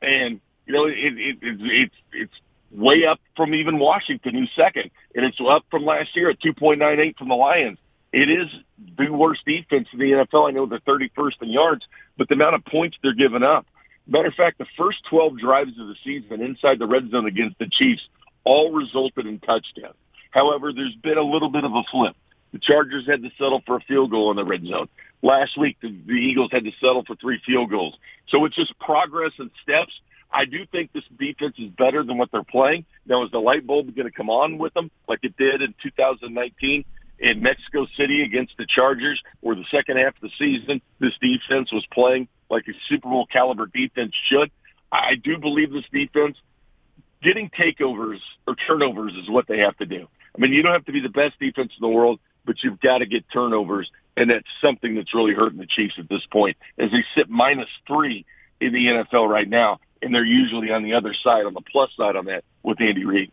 And, 0.02 0.42
you 0.66 0.74
know, 0.74 0.86
it, 0.86 0.96
it, 0.98 1.38
it, 1.42 1.58
it's, 1.62 1.96
it's 2.12 2.34
way 2.75 3.05
up 3.05 3.20
from 3.36 3.53
even 3.53 3.79
Washington, 3.79 4.36
who's 4.36 4.51
second. 4.55 4.91
And 5.15 5.25
it's 5.25 5.39
up 5.39 5.65
from 5.72 5.86
last 5.86 6.15
year 6.15 6.29
at 6.29 6.39
2.98 6.41 7.17
from 7.17 7.29
the 7.29 7.36
Lions. 7.36 7.77
it 8.12 8.29
is 8.29 8.48
the 8.98 9.10
worst 9.10 9.41
defense 9.46 9.88
in 9.94 10.00
the 10.00 10.12
NFL. 10.12 10.50
I 10.50 10.51
know 10.51 10.65
they're 10.65 10.79
31st 10.79 11.41
in 11.41 11.50
yards, 11.50 11.86
but 12.17 12.27
the 12.27 12.36
amount 12.36 12.55
of 12.55 12.65
points 12.65 12.98
they're 13.01 13.13
giving 13.13 13.44
up. 13.44 13.65
Matter 14.08 14.27
of 14.27 14.36
fact, 14.36 14.58
the 14.58 14.67
first 14.77 15.00
12 15.10 15.39
drives 15.39 15.79
of 15.79 15.88
the 15.88 15.96
season 16.03 16.41
inside 16.41 16.79
the 16.79 16.88
red 16.88 17.10
zone 17.10 17.25
against 17.25 17.58
the 17.58 17.67
Chiefs 17.72 18.08
all 18.44 18.72
resulted 18.72 19.25
in 19.25 19.39
touchdowns. 19.39 19.96
However, 20.29 20.72
there's 20.72 20.96
been 20.96 21.17
a 21.17 21.24
little 21.24 21.50
bit 21.50 21.63
of 21.63 21.74
a 21.74 21.84
flip. 21.91 22.15
The 22.53 22.60
Chargers 22.60 23.08
had 23.08 23.24
to 23.24 23.29
settle 23.38 23.62
for 23.65 23.77
a 23.77 23.82
field 23.82 24.12
goal 24.12 24.32
in 24.32 24.38
the 24.38 24.46
red 24.46 24.65
zone. 24.65 24.88
Last 25.22 25.58
week, 25.58 25.77
the, 25.82 25.89
the 26.05 26.13
Eagles 26.13 26.51
had 26.51 26.63
to 26.65 26.72
settle 26.79 27.03
for 27.03 27.15
three 27.15 27.41
field 27.46 27.70
goals. 27.70 27.98
So 28.29 28.46
it's 28.46 28.55
just 28.55 28.77
progress 28.79 29.32
and 29.39 29.50
steps. 29.63 29.91
I 30.36 30.44
do 30.44 30.65
think 30.70 30.92
this 30.92 31.06
defense 31.18 31.56
is 31.58 31.70
better 31.77 32.04
than 32.04 32.18
what 32.18 32.30
they're 32.30 32.44
playing. 32.44 32.86
Now, 33.06 33.24
is 33.24 33.32
the 33.32 33.39
light 33.39 33.65
bulb 33.65 33.96
going 33.96 34.08
to 34.08 34.12
come 34.12 34.30
on 34.30 34.58
with 34.58 34.74
them 34.74 34.92
like 35.08 35.20
it 35.24 35.38
did 35.38 35.62
in 35.62 35.74
2019 35.82 36.84
in 37.20 37.42
Mexico 37.42 37.88
City 37.96 38.22
against 38.22 38.51
the 38.58 38.65
Chargers, 38.68 39.22
where 39.39 39.56
the 39.56 39.63
second 39.72 39.96
half 39.96 40.13
of 40.15 40.22
the 40.22 40.32
season, 40.38 40.82
this 41.00 41.13
defense 41.22 41.72
was 41.72 41.86
playing 41.94 42.27
like 42.50 42.65
a 42.68 42.74
Super 42.89 43.08
Bowl 43.08 43.25
caliber 43.32 43.68
defense 43.68 44.13
should? 44.27 44.51
I 44.92 45.15
do 45.15 45.38
believe 45.38 45.72
this 45.72 45.86
defense 45.94 46.38
getting 47.24 47.50
takeovers 47.50 48.20
or 48.46 48.56
turnovers 48.68 49.13
is 49.13 49.30
what 49.30 49.48
they 49.48 49.60
have 49.60 49.77
to 49.77 49.86
do. 49.86 50.06
I 50.36 50.42
mean, 50.42 50.51
you 50.51 50.63
don't 50.63 50.74
have 50.74 50.86
to 50.86 50.92
be 50.92 51.00
the 51.00 51.08
best 51.08 51.39
defense 51.39 51.72
in 51.80 51.82
the 51.82 51.96
world, 51.96 52.20
but 52.46 52.62
you've 52.62 52.82
got 52.82 52.98
to 52.98 53.06
get 53.06 53.24
turnovers, 53.32 53.89
and 54.18 54.30
that's 54.30 54.46
something 54.62 54.96
that's 54.96 55.13
really 55.13 55.34
hurting 55.34 55.60
the 55.60 55.65
Chiefs 55.65 55.96
at 55.98 56.10
this 56.10 56.25
point, 56.30 56.58
as 56.77 56.92
they 56.92 57.06
sit 57.15 57.30
minus 57.30 57.70
three 57.88 58.25
in 58.60 58.74
the 58.74 58.86
NFL 58.86 59.30
right 59.30 59.48
now, 59.48 59.80
and 60.02 60.14
they're 60.14 60.25
usually 60.25 60.72
on 60.72 60.84
the 60.84 60.94
other 60.94 61.14
side, 61.14 61.46
on 61.46 61.54
the 61.54 61.62
plus 61.62 61.90
side 61.96 62.16
on 62.16 62.25
that 62.25 62.44
with 62.64 62.82
Andy 62.82 63.06
Reid. 63.06 63.32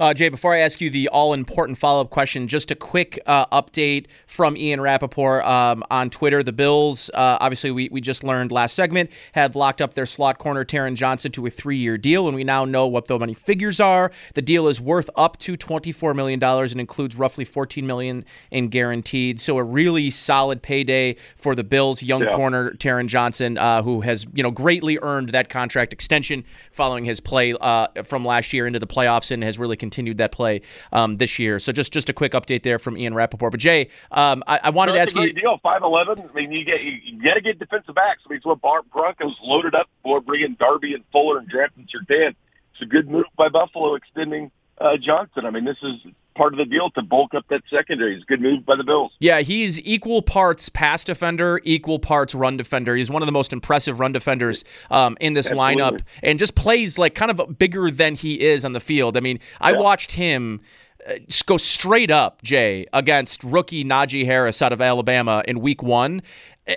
Uh, 0.00 0.12
Jay, 0.12 0.28
before 0.28 0.54
I 0.54 0.58
ask 0.58 0.80
you 0.80 0.90
the 0.90 1.08
all 1.08 1.32
important 1.32 1.78
follow 1.78 2.00
up 2.00 2.10
question, 2.10 2.48
just 2.48 2.70
a 2.70 2.74
quick 2.74 3.20
uh, 3.26 3.46
update 3.46 4.06
from 4.26 4.56
Ian 4.56 4.80
Rapoport 4.80 5.44
um, 5.44 5.84
on 5.90 6.10
Twitter. 6.10 6.42
The 6.42 6.52
Bills, 6.52 7.10
uh, 7.14 7.38
obviously, 7.40 7.70
we, 7.70 7.88
we 7.90 8.00
just 8.00 8.24
learned 8.24 8.50
last 8.50 8.74
segment, 8.74 9.10
have 9.32 9.54
locked 9.54 9.80
up 9.80 9.94
their 9.94 10.06
slot 10.06 10.38
corner, 10.38 10.64
Taron 10.64 10.96
Johnson, 10.96 11.30
to 11.32 11.46
a 11.46 11.50
three 11.50 11.76
year 11.76 11.96
deal, 11.96 12.26
and 12.26 12.34
we 12.34 12.44
now 12.44 12.64
know 12.64 12.86
what 12.86 13.06
the 13.06 13.18
money 13.18 13.34
figures 13.34 13.78
are. 13.78 14.10
The 14.34 14.42
deal 14.42 14.68
is 14.68 14.80
worth 14.80 15.10
up 15.16 15.38
to 15.38 15.56
$24 15.56 16.14
million 16.14 16.42
and 16.42 16.80
includes 16.80 17.16
roughly 17.16 17.44
14 17.44 17.86
million 17.86 18.24
in 18.50 18.68
guaranteed. 18.68 19.40
So 19.40 19.58
a 19.58 19.62
really 19.62 20.10
solid 20.10 20.62
payday 20.62 21.16
for 21.36 21.54
the 21.54 21.64
Bills' 21.64 22.02
young 22.02 22.22
yeah. 22.22 22.36
corner, 22.36 22.72
Taron 22.72 23.06
Johnson, 23.06 23.58
uh, 23.58 23.82
who 23.82 24.00
has 24.00 24.26
you 24.34 24.42
know 24.42 24.50
greatly 24.50 24.98
earned 25.02 25.30
that 25.30 25.48
contract 25.48 25.92
extension 25.92 26.44
following 26.72 27.04
his 27.04 27.20
play 27.20 27.54
uh, 27.60 27.88
from 28.04 28.24
last 28.24 28.52
year 28.52 28.66
into 28.66 28.78
the 28.78 28.86
playoffs 28.86 29.30
and 29.30 29.42
has 29.44 29.58
really 29.58 29.73
continued 29.76 30.18
that 30.18 30.32
play 30.32 30.62
um, 30.92 31.16
this 31.16 31.38
year. 31.38 31.58
So 31.58 31.72
just 31.72 31.92
just 31.92 32.08
a 32.08 32.12
quick 32.12 32.32
update 32.32 32.62
there 32.62 32.78
from 32.78 32.96
Ian 32.96 33.14
Rapoport. 33.14 33.52
But 33.52 33.60
Jay, 33.60 33.88
um, 34.10 34.42
I, 34.46 34.60
I, 34.64 34.70
wanted 34.70 34.92
no, 34.92 34.96
to 34.96 35.02
ask 35.02 35.16
you. 35.16 35.32
Deal 35.32 35.58
five 35.62 35.82
eleven. 35.82 36.28
I 36.28 36.32
mean, 36.34 36.52
you 36.52 36.64
get 36.64 36.82
you, 36.82 36.92
you 37.02 37.22
got 37.22 37.34
to 37.34 37.40
get 37.40 37.58
defensive 37.58 37.94
backs. 37.94 38.22
I 38.26 38.30
mean, 38.30 38.38
it's 38.38 38.46
what 38.46 38.60
Bar- 38.60 38.82
Broncos 38.92 39.36
loaded 39.42 39.74
up 39.74 39.88
for 40.02 40.20
bringing 40.20 40.54
Darby 40.54 40.94
and 40.94 41.04
Fuller 41.12 41.38
and 41.38 41.48
drafting 41.48 41.86
Surtain. 41.86 42.34
It's 42.72 42.82
a 42.82 42.86
good 42.86 43.08
move 43.08 43.26
by 43.36 43.48
Buffalo 43.48 43.94
extending 43.94 44.50
uh, 44.78 44.96
Johnson. 44.96 45.46
I 45.46 45.50
mean, 45.50 45.64
this 45.64 45.78
is 45.82 46.00
part 46.34 46.52
of 46.52 46.58
the 46.58 46.64
deal 46.64 46.90
to 46.90 47.02
bulk 47.02 47.34
up 47.34 47.46
that 47.48 47.62
secondary. 47.70 48.14
It's 48.14 48.22
a 48.22 48.26
good 48.26 48.40
move 48.40 48.64
by 48.64 48.76
the 48.76 48.84
Bills. 48.84 49.12
Yeah, 49.20 49.40
he's 49.40 49.80
equal 49.80 50.22
parts 50.22 50.68
pass 50.68 51.04
defender, 51.04 51.60
equal 51.64 51.98
parts 51.98 52.34
run 52.34 52.56
defender. 52.56 52.96
He's 52.96 53.10
one 53.10 53.22
of 53.22 53.26
the 53.26 53.32
most 53.32 53.52
impressive 53.52 54.00
run 54.00 54.12
defenders 54.12 54.64
um, 54.90 55.16
in 55.20 55.34
this 55.34 55.50
Absolutely. 55.50 55.82
lineup, 55.82 56.00
and 56.22 56.38
just 56.38 56.54
plays 56.54 56.98
like 56.98 57.14
kind 57.14 57.30
of 57.30 57.58
bigger 57.58 57.90
than 57.90 58.14
he 58.14 58.40
is 58.40 58.64
on 58.64 58.72
the 58.72 58.80
field. 58.80 59.16
I 59.16 59.20
mean, 59.20 59.40
I 59.60 59.72
yeah. 59.72 59.78
watched 59.78 60.12
him. 60.12 60.60
Uh, 61.06 61.16
go 61.44 61.58
straight 61.58 62.10
up, 62.10 62.40
Jay, 62.40 62.86
against 62.94 63.44
rookie 63.44 63.84
Najee 63.84 64.24
Harris 64.24 64.62
out 64.62 64.72
of 64.72 64.80
Alabama 64.80 65.42
in 65.46 65.60
week 65.60 65.82
one, 65.82 66.22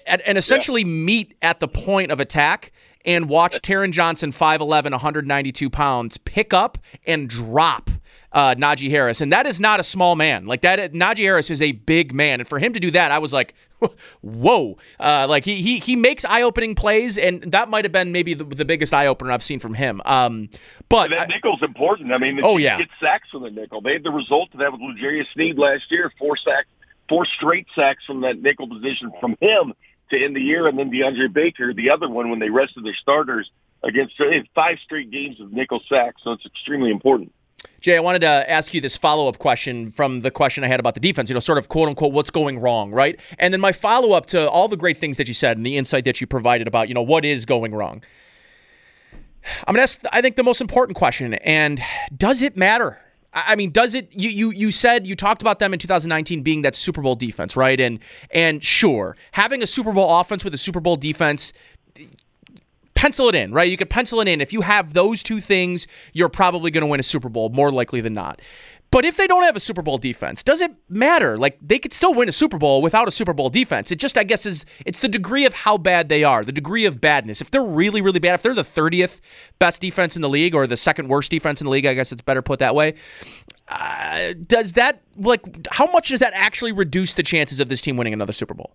and, 0.06 0.22
and 0.22 0.38
essentially 0.38 0.82
yeah. 0.82 0.88
meet 0.88 1.38
at 1.42 1.62
the 1.62 1.68
point 1.70 2.12
of 2.12 2.20
attack 2.20 2.74
and 3.08 3.30
watch 3.30 3.62
Taron 3.62 3.92
Johnson, 3.92 4.34
5'11, 4.34 4.92
192 4.92 5.70
pounds, 5.70 6.18
pick 6.18 6.54
up 6.54 6.78
and 7.06 7.30
drop 7.30 7.90
uh, 8.38 8.54
Najee 8.54 8.92
Harris, 8.92 9.20
and 9.20 9.34
that 9.34 9.48
is 9.48 9.60
not 9.60 9.80
a 9.80 9.84
small 9.84 10.16
man. 10.16 10.46
Like 10.46 10.62
that, 10.62 10.94
Najee 10.94 11.24
Harris 11.24 11.50
is 11.50 11.60
a 11.60 11.72
big 11.72 12.14
man, 12.14 12.40
and 12.40 12.48
for 12.48 12.60
him 12.60 12.72
to 12.74 12.80
do 12.80 12.92
that, 12.92 13.10
I 13.10 13.18
was 13.18 13.34
like, 13.34 13.56
"Whoa!" 14.22 14.78
Uh, 15.00 15.26
like 15.28 15.44
he 15.44 15.64
he 15.64 15.80
he 15.80 15.96
makes 15.96 16.24
eye-opening 16.24 16.76
plays, 16.76 17.18
and 17.18 17.42
that 17.52 17.68
might 17.68 17.84
have 17.84 17.92
been 17.92 18.12
maybe 18.12 18.36
the, 18.36 18.44
the 18.44 18.64
biggest 18.64 18.94
eye-opener 18.94 19.32
I've 19.32 19.42
seen 19.42 19.60
from 19.60 19.74
him. 19.74 20.04
Um, 20.06 20.50
but 20.88 21.10
that 21.10 21.30
nickel's 21.30 21.64
important. 21.64 22.14
I 22.14 22.20
mean, 22.20 22.40
oh 22.44 22.58
yeah, 22.58 22.78
get 22.78 22.90
sacks 23.02 23.28
from 23.32 23.42
the 23.42 23.50
nickel. 23.50 23.82
They 23.82 23.94
had 23.94 24.04
the 24.04 24.12
result 24.12 24.50
of 24.54 24.60
that 24.60 24.72
with 24.72 24.82
L'Jarius 24.82 25.26
Sneed 25.34 25.58
last 25.58 25.90
year, 25.90 26.14
four 26.20 26.38
sacks, 26.38 26.68
four 27.10 27.26
straight 27.26 27.66
sacks 27.74 28.06
from 28.06 28.22
that 28.22 28.40
nickel 28.40 28.70
position 28.70 29.12
from 29.20 29.36
him 29.42 29.74
to 30.12 30.24
end 30.24 30.36
the 30.36 30.42
year, 30.42 30.68
and 30.68 30.78
then 30.78 30.92
DeAndre 30.92 31.34
Baker, 31.34 31.74
the 31.74 31.90
other 31.90 32.08
one 32.08 32.30
when 32.30 32.38
they 32.38 32.52
rested 32.52 32.86
their 32.86 32.96
starters 32.96 33.50
against 33.84 34.14
five 34.54 34.78
straight 34.84 35.10
games 35.10 35.42
of 35.42 35.52
nickel 35.52 35.82
sacks. 35.90 36.22
So 36.24 36.34
it's 36.34 36.46
extremely 36.46 36.92
important. 36.92 37.34
Jay, 37.82 37.96
I 37.96 38.00
wanted 38.00 38.20
to 38.20 38.28
ask 38.28 38.74
you 38.74 38.82
this 38.82 38.98
follow 38.98 39.28
up 39.28 39.40
question 39.40 39.92
from 39.92 40.22
the 40.22 40.30
question 40.30 40.64
I 40.64 40.68
had 40.68 40.80
about 40.80 40.94
the 40.94 41.00
defense, 41.00 41.30
you 41.30 41.34
know, 41.34 41.40
sort 41.40 41.58
of 41.58 41.70
quote 41.70 41.90
unquote, 41.90 42.14
what's 42.14 42.30
going 42.30 42.60
wrong, 42.60 42.92
right? 42.92 43.20
And 43.40 43.54
then 43.54 43.62
my 43.62 43.72
follow 43.72 44.14
up 44.14 44.26
to 44.28 44.50
all 44.50 44.68
the 44.68 44.78
great 44.78 44.98
things 44.98 45.18
that 45.18 45.28
you 45.28 45.34
said 45.34 45.58
and 45.58 45.66
the 45.66 45.78
insight 45.78 46.06
that 46.06 46.22
you 46.22 46.28
provided 46.28 46.68
about, 46.68 46.88
you 46.88 46.94
know, 46.94 47.02
what 47.02 47.26
is 47.26 47.46
going 47.46 47.74
wrong. 47.74 48.04
I'm 49.68 49.74
going 49.74 49.78
to 49.78 49.84
ask, 49.84 50.02
I 50.12 50.22
think, 50.22 50.36
the 50.36 50.44
most 50.44 50.60
important 50.60 50.98
question, 50.98 51.34
and 51.36 51.82
does 52.16 52.42
it 52.42 52.58
matter? 52.58 53.00
I 53.34 53.56
mean, 53.56 53.72
does 53.72 53.94
it? 53.94 54.10
You 54.12 54.30
you 54.30 54.52
you 54.52 54.72
said 54.72 55.06
you 55.06 55.16
talked 55.16 55.42
about 55.42 55.60
them 55.60 55.72
in 55.72 55.80
2019 55.80 56.44
being 56.44 56.64
that 56.64 56.76
Super 56.76 57.02
Bowl 57.02 57.16
defense, 57.16 57.56
right? 57.56 57.80
And 57.80 58.00
and 58.32 58.64
sure, 58.64 59.16
having 59.32 59.62
a 59.62 59.68
Super 59.68 59.94
Bowl 59.94 60.20
offense 60.20 60.44
with 60.44 60.54
a 60.54 60.58
Super 60.58 60.80
Bowl 60.80 60.98
defense 60.98 61.54
pencil 62.98 63.30
it 63.30 63.36
in, 63.36 63.54
right? 63.54 63.70
You 63.70 63.78
could 63.78 63.92
pencil 63.92 64.20
it 64.22 64.28
in. 64.28 64.42
If 64.42 64.52
you 64.52 64.62
have 64.62 64.94
those 64.94 65.22
two 65.22 65.40
things, 65.40 65.86
you're 66.14 66.30
probably 66.30 66.72
going 66.72 66.82
to 66.82 66.88
win 66.88 67.00
a 67.00 67.04
Super 67.04 67.30
Bowl 67.30 67.50
more 67.50 67.72
likely 67.72 68.02
than 68.02 68.16
not. 68.16 68.42
But 68.90 69.06
if 69.06 69.18
they 69.18 69.28
don't 69.28 69.44
have 69.44 69.56
a 69.56 69.60
Super 69.60 69.84
Bowl 69.84 70.00
defense, 70.00 70.42
does 70.42 70.62
it 70.62 70.72
matter? 70.90 71.38
Like 71.38 71.60
they 71.62 71.78
could 71.78 71.94
still 71.94 72.14
win 72.14 72.28
a 72.28 72.32
Super 72.32 72.58
Bowl 72.58 72.82
without 72.82 73.08
a 73.08 73.12
Super 73.12 73.34
Bowl 73.34 73.50
defense. 73.50 73.92
It 73.92 73.98
just, 73.98 74.18
I 74.18 74.24
guess, 74.24 74.48
is 74.48 74.66
it's 74.84 75.00
the 75.00 75.10
degree 75.10 75.46
of 75.46 75.54
how 75.54 75.78
bad 75.78 76.10
they 76.10 76.24
are, 76.24 76.44
the 76.44 76.52
degree 76.52 76.86
of 76.86 77.00
badness. 77.00 77.40
If 77.40 77.52
they're 77.52 77.64
really, 77.64 78.02
really 78.02 78.20
bad, 78.20 78.36
if 78.36 78.42
they're 78.42 78.56
the 78.56 78.64
30th 78.64 79.20
best 79.60 79.80
defense 79.80 80.16
in 80.16 80.24
the 80.24 80.30
league 80.30 80.56
or 80.56 80.66
the 80.66 80.78
second 80.78 81.10
worst 81.10 81.30
defense 81.30 81.62
in 81.62 81.66
the 81.66 81.72
league, 81.72 81.86
I 81.86 81.94
guess 81.94 82.12
it's 82.12 82.22
better 82.24 82.42
put 82.42 82.60
that 82.60 82.74
way. 82.74 82.96
Uh, 83.68 84.34
does 84.48 84.74
that 84.74 85.04
like 85.18 85.68
how 85.70 85.86
much 85.92 86.08
does 86.08 86.22
that 86.22 86.32
actually 86.34 86.72
reduce 86.72 87.14
the 87.14 87.24
chances 87.24 87.60
of 87.60 87.68
this 87.68 87.82
team 87.82 87.98
winning 87.98 88.14
another 88.14 88.34
Super 88.34 88.54
Bowl? 88.54 88.74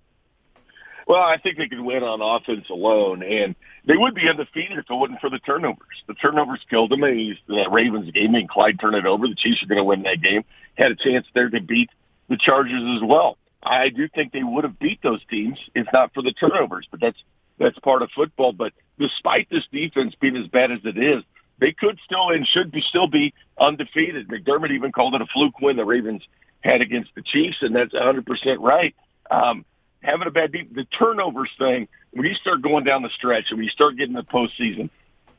Well, 1.08 1.22
I 1.22 1.38
think 1.38 1.56
they 1.56 1.68
could 1.68 1.80
win 1.80 2.02
on 2.02 2.20
offense 2.20 2.68
alone, 2.70 3.22
and 3.22 3.56
they 3.84 3.96
would 3.96 4.14
be 4.14 4.28
undefeated 4.28 4.78
if 4.78 4.84
it 4.88 4.94
wasn't 4.94 5.20
for 5.20 5.30
the 5.30 5.40
turnovers. 5.40 6.02
The 6.06 6.14
turnovers 6.14 6.60
killed 6.70 6.90
them. 6.90 7.02
Used 7.02 7.40
the 7.48 7.68
Ravens 7.70 8.10
game, 8.12 8.34
and 8.34 8.48
Clyde 8.48 8.78
turned 8.78 8.94
it 8.94 9.06
over. 9.06 9.26
The 9.26 9.34
Chiefs 9.34 9.62
are 9.62 9.66
going 9.66 9.78
to 9.78 9.84
win 9.84 10.02
that 10.02 10.22
game. 10.22 10.44
Had 10.76 10.92
a 10.92 10.96
chance 10.96 11.26
there 11.34 11.48
to 11.48 11.60
beat 11.60 11.90
the 12.28 12.36
Chargers 12.36 12.82
as 12.96 13.02
well. 13.02 13.38
I 13.62 13.88
do 13.88 14.08
think 14.08 14.32
they 14.32 14.42
would 14.42 14.64
have 14.64 14.78
beat 14.78 15.02
those 15.02 15.20
teams 15.30 15.58
if 15.74 15.86
not 15.92 16.12
for 16.14 16.22
the 16.22 16.32
turnovers, 16.32 16.86
but 16.90 17.00
that's 17.00 17.18
that's 17.58 17.78
part 17.80 18.02
of 18.02 18.10
football. 18.14 18.52
But 18.52 18.72
despite 18.98 19.48
this 19.50 19.64
defense 19.72 20.14
being 20.20 20.36
as 20.36 20.46
bad 20.48 20.70
as 20.70 20.80
it 20.84 20.98
is, 20.98 21.22
they 21.58 21.72
could 21.72 21.98
still 22.04 22.30
and 22.30 22.46
should 22.46 22.70
be 22.70 22.80
still 22.80 23.08
be 23.08 23.34
undefeated. 23.58 24.28
McDermott 24.28 24.72
even 24.72 24.92
called 24.92 25.14
it 25.14 25.22
a 25.22 25.26
fluke 25.26 25.60
win 25.60 25.76
the 25.76 25.84
Ravens 25.84 26.22
had 26.60 26.80
against 26.80 27.14
the 27.14 27.22
Chiefs, 27.22 27.58
and 27.60 27.74
that's 27.74 27.92
100% 27.92 28.24
right. 28.60 28.94
Um, 29.30 29.64
having 30.02 30.26
a 30.26 30.30
bad 30.30 30.52
deep, 30.52 30.74
the 30.74 30.84
turnovers 30.84 31.50
thing, 31.58 31.88
when 32.12 32.26
you 32.26 32.34
start 32.34 32.62
going 32.62 32.84
down 32.84 33.02
the 33.02 33.10
stretch 33.10 33.46
and 33.50 33.58
when 33.58 33.64
you 33.64 33.70
start 33.70 33.96
getting 33.96 34.14
the 34.14 34.22
postseason, 34.22 34.90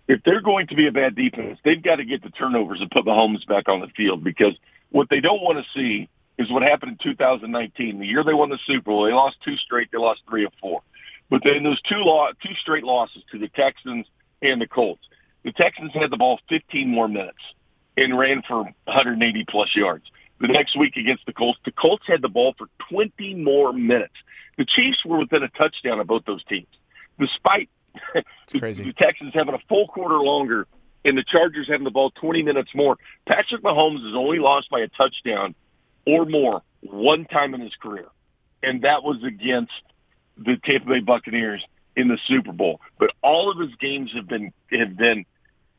if 0.07 0.21
they're 0.23 0.41
going 0.41 0.67
to 0.67 0.75
be 0.75 0.87
a 0.87 0.91
bad 0.91 1.15
defense, 1.15 1.59
they've 1.63 1.81
got 1.81 1.97
to 1.97 2.05
get 2.05 2.23
the 2.23 2.29
turnovers 2.29 2.81
and 2.81 2.91
put 2.91 3.05
Mahomes 3.05 3.45
back 3.47 3.69
on 3.69 3.79
the 3.79 3.87
field 3.95 4.23
because 4.23 4.53
what 4.89 5.09
they 5.09 5.21
don't 5.21 5.41
want 5.41 5.57
to 5.57 5.79
see 5.79 6.09
is 6.37 6.51
what 6.51 6.63
happened 6.63 6.91
in 6.91 6.97
2019. 7.11 7.99
The 7.99 8.05
year 8.05 8.23
they 8.23 8.33
won 8.33 8.49
the 8.49 8.59
Super 8.65 8.91
Bowl, 8.91 9.05
they 9.05 9.13
lost 9.13 9.37
two 9.45 9.55
straight, 9.57 9.89
they 9.91 9.97
lost 9.97 10.21
three 10.29 10.45
or 10.45 10.51
four. 10.59 10.81
But 11.29 11.41
then 11.43 11.63
those 11.63 11.81
two 11.83 11.97
law, 11.97 12.29
two 12.45 12.53
straight 12.61 12.83
losses 12.83 13.23
to 13.31 13.39
the 13.39 13.47
Texans 13.49 14.05
and 14.41 14.59
the 14.59 14.67
Colts. 14.67 15.03
The 15.43 15.51
Texans 15.51 15.91
had 15.93 16.11
the 16.11 16.17
ball 16.17 16.39
15 16.49 16.89
more 16.89 17.07
minutes 17.07 17.37
and 17.97 18.17
ran 18.17 18.41
for 18.47 18.63
180 18.63 19.45
plus 19.47 19.69
yards. 19.75 20.05
The 20.39 20.47
next 20.47 20.77
week 20.77 20.97
against 20.97 21.25
the 21.25 21.33
Colts, 21.33 21.59
the 21.63 21.71
Colts 21.71 22.03
had 22.07 22.21
the 22.21 22.29
ball 22.29 22.53
for 22.57 22.67
20 22.89 23.35
more 23.35 23.71
minutes. 23.71 24.13
The 24.57 24.65
Chiefs 24.65 25.03
were 25.05 25.19
within 25.19 25.43
a 25.43 25.49
touchdown 25.49 25.99
of 25.99 26.07
both 26.07 26.25
those 26.25 26.43
teams, 26.43 26.67
despite 27.19 27.69
the, 28.13 28.23
the 28.51 28.93
Texans 28.97 29.33
having 29.33 29.53
a 29.53 29.59
full 29.69 29.87
quarter 29.87 30.17
longer 30.17 30.67
and 31.05 31.17
the 31.17 31.23
Chargers 31.23 31.67
having 31.67 31.83
the 31.83 31.91
ball 31.91 32.11
20 32.11 32.43
minutes 32.43 32.71
more. 32.73 32.97
Patrick 33.27 33.61
Mahomes 33.61 34.03
has 34.05 34.15
only 34.15 34.39
lost 34.39 34.69
by 34.69 34.79
a 34.79 34.87
touchdown 34.87 35.55
or 36.05 36.25
more 36.25 36.61
one 36.81 37.25
time 37.25 37.53
in 37.53 37.61
his 37.61 37.75
career, 37.81 38.07
and 38.61 38.81
that 38.83 39.03
was 39.03 39.23
against 39.23 39.71
the 40.37 40.57
Tampa 40.63 40.87
Bay 40.87 40.99
Buccaneers 40.99 41.63
in 41.95 42.07
the 42.07 42.17
Super 42.27 42.51
Bowl. 42.51 42.81
But 42.99 43.11
all 43.21 43.51
of 43.51 43.59
his 43.59 43.75
games 43.79 44.11
have 44.15 44.27
been 44.27 44.51
have 44.71 44.97
been 44.97 45.25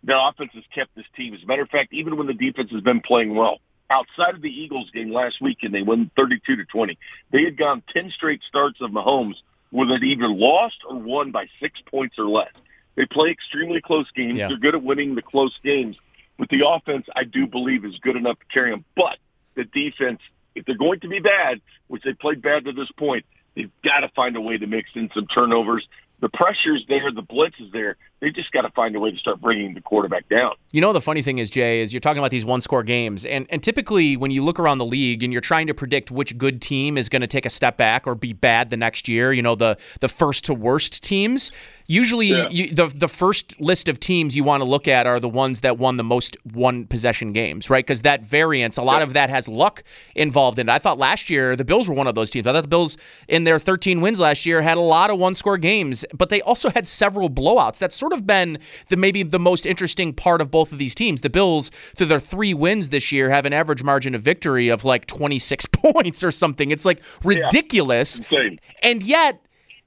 their 0.03 0.17
offense 0.17 0.51
has 0.55 0.65
kept 0.75 0.95
this 0.95 1.07
team. 1.17 1.35
As 1.35 1.43
a 1.43 1.47
matter 1.47 1.63
of 1.63 1.71
fact, 1.71 1.93
even 1.93 2.17
when 2.17 2.27
the 2.27 2.35
defense 2.35 2.71
has 2.71 2.83
been 2.83 3.01
playing 3.01 3.35
well, 3.35 3.59
outside 3.91 4.35
of 4.35 4.43
the 4.43 4.51
Eagles 4.51 4.91
game 4.91 5.13
last 5.13 5.41
week, 5.41 5.59
and 5.63 5.75
they 5.75 5.83
won 5.83 6.11
32 6.17 6.57
to 6.57 6.65
20. 6.65 6.99
They 7.31 7.45
had 7.45 7.57
gone 7.57 7.83
10 7.93 8.11
straight 8.11 8.43
starts 8.49 8.81
of 8.81 8.91
Mahomes 8.91 9.37
where 9.71 9.89
they'd 9.89 10.05
either 10.05 10.29
lost 10.29 10.77
or 10.89 10.97
won 10.97 11.33
by 11.33 11.47
six 11.61 11.81
points 11.91 12.17
or 12.19 12.27
less. 12.27 12.53
They 12.95 13.07
play 13.07 13.31
extremely 13.31 13.81
close 13.81 14.09
games. 14.13 14.39
Yeah. 14.39 14.49
They're 14.49 14.57
good 14.57 14.77
at 14.77 14.83
winning 14.83 15.17
the 15.17 15.23
close 15.23 15.53
games. 15.65 15.97
But 16.39 16.49
the 16.49 16.67
offense, 16.67 17.07
I 17.15 17.25
do 17.25 17.47
believe, 17.47 17.85
is 17.85 17.97
good 18.01 18.17
enough 18.17 18.39
to 18.39 18.47
carry 18.53 18.71
them. 18.71 18.85
But 18.97 19.19
the 19.57 19.65
defense, 19.65 20.21
if 20.55 20.65
they're 20.65 20.77
going 20.77 21.01
to 21.01 21.09
be 21.09 21.19
bad, 21.19 21.61
which 21.89 22.03
they 22.05 22.13
played 22.13 22.41
bad 22.41 22.65
to 22.67 22.73
this 22.73 22.91
point, 22.97 23.25
they've 23.57 23.71
got 23.85 24.01
to 24.01 24.09
find 24.15 24.37
a 24.37 24.41
way 24.41 24.59
to 24.59 24.67
mix 24.67 24.91
in 24.95 25.11
some 25.15 25.27
turnovers. 25.27 25.87
The 26.25 26.31
pressure's 26.31 26.87
there, 26.89 27.13
the 27.13 27.21
blitz 27.21 27.61
is 27.61 27.71
there. 27.71 27.99
They 28.21 28.31
just 28.31 28.51
got 28.51 28.63
to 28.63 28.71
find 28.71 28.97
a 28.97 28.99
way 28.99 29.11
to 29.11 29.19
start 29.19 29.43
bringing 29.43 29.75
the 29.75 29.83
quarterback 29.83 30.27
down. 30.31 30.55
You 30.73 30.81
know 30.81 30.95
the 30.95 31.01
funny 31.03 31.21
thing 31.21 31.37
is, 31.37 31.51
Jay, 31.51 31.83
is 31.83 31.93
you're 31.93 32.01
talking 32.01 32.19
about 32.19 32.31
these 32.31 32.47
one-score 32.47 32.83
games, 32.83 33.27
and 33.27 33.47
and 33.51 33.63
typically 33.63 34.17
when 34.17 34.31
you 34.31 34.43
look 34.43 34.59
around 34.59 34.79
the 34.79 34.87
league 34.87 35.23
and 35.23 35.35
you're 35.35 35.43
trying 35.43 35.67
to 35.67 35.75
predict 35.75 36.11
which 36.11 36.39
good 36.39 36.63
team 36.63 36.97
is 36.97 37.11
going 37.11 37.21
to 37.21 37.27
take 37.27 37.45
a 37.45 37.51
step 37.51 37.77
back 37.77 38.07
or 38.07 38.15
be 38.15 38.33
bad 38.33 38.71
the 38.71 38.77
next 38.79 39.07
year, 39.07 39.35
you 39.35 39.43
know 39.43 39.55
the 39.55 39.77
the 40.01 40.09
first 40.09 40.45
to 40.45 40.55
worst 40.55 41.05
teams. 41.05 41.53
Usually, 41.87 42.29
Yeah. 42.29 42.49
you, 42.49 42.71
the 42.73 42.87
the 42.87 43.09
first 43.09 43.61
list 43.61 43.89
of 43.89 44.01
teams 44.01 44.35
you 44.35 44.43
want 44.43 44.63
to 44.63 44.65
look 44.69 44.89
at 44.89 45.07
are 45.07 45.21
the 45.21 45.29
ones 45.29 45.61
that 45.61 45.79
won 45.79 45.99
the 45.99 46.05
most 46.05 46.37
one 46.55 46.87
possession 46.87 47.33
games, 47.33 47.69
right? 47.69 47.85
Because 47.85 48.03
that 48.03 48.23
variance, 48.25 48.79
a 48.79 48.83
lot 48.83 49.03
of 49.03 49.13
that 49.13 49.29
has 49.29 49.49
luck 49.49 49.85
involved 50.15 50.59
in 50.59 50.69
it. 50.69 50.73
I 50.73 50.79
thought 50.79 50.99
last 50.99 51.29
year 51.29 51.57
the 51.57 51.65
Bills 51.65 51.87
were 51.89 51.95
one 51.95 52.07
of 52.07 52.15
those 52.15 52.31
teams. 52.31 52.47
I 52.47 52.53
thought 52.53 52.63
the 52.63 52.69
Bills 52.69 52.97
in 53.29 53.45
their 53.45 53.59
13 53.59 54.01
wins 54.01 54.19
last 54.19 54.47
year 54.47 54.63
had 54.63 54.79
a 54.79 54.81
lot 54.81 55.11
of 55.11 55.19
one 55.19 55.35
score 55.35 55.59
games, 55.59 56.07
but 56.15 56.31
they 56.31 56.41
also 56.43 56.71
had 56.71 56.87
several 56.89 57.29
blowouts. 57.29 57.77
That's 57.79 57.95
sort 57.97 58.15
of 58.15 58.27
been 58.27 58.59
the 58.89 58.97
maybe 58.97 59.23
the 59.23 59.39
most 59.39 59.67
interesting 59.67 60.15
part 60.15 60.41
of 60.41 60.51
both 60.51 60.73
of 60.73 60.79
these 60.79 60.95
teams. 60.95 61.21
The 61.21 61.29
Bills, 61.31 61.71
through 61.97 62.07
their 62.07 62.21
three 62.21 62.55
wins 62.55 62.89
this 62.89 63.13
year, 63.13 63.29
have 63.29 63.45
an 63.45 63.53
average 63.53 63.83
margin 63.83 64.15
of 64.15 64.23
victory 64.23 64.69
of 64.71 64.85
like 64.87 65.07
26 65.07 65.67
points 65.73 66.25
or 66.25 66.31
something. 66.33 66.71
It's 66.71 66.87
like 66.87 67.03
ridiculous. 67.23 68.19
Insane. 68.19 68.59
And 68.83 69.03
yet, 69.03 69.41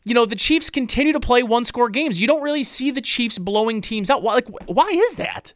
you 0.08 0.14
know, 0.14 0.26
the 0.26 0.36
Chiefs 0.36 0.70
continue 0.70 1.14
to 1.14 1.20
play 1.20 1.44
one 1.44 1.66
score 1.66 1.90
games. 1.90 2.20
You 2.20 2.28
don't 2.28 2.42
really 2.42 2.64
see 2.64 2.92
the 2.92 3.02
Chiefs 3.02 3.38
blowing 3.38 3.82
teams 3.82 4.10
out. 4.10 4.24
Why, 4.24 4.36
like, 4.36 4.48
why 4.68 4.90
is 4.90 5.16
that? 5.16 5.54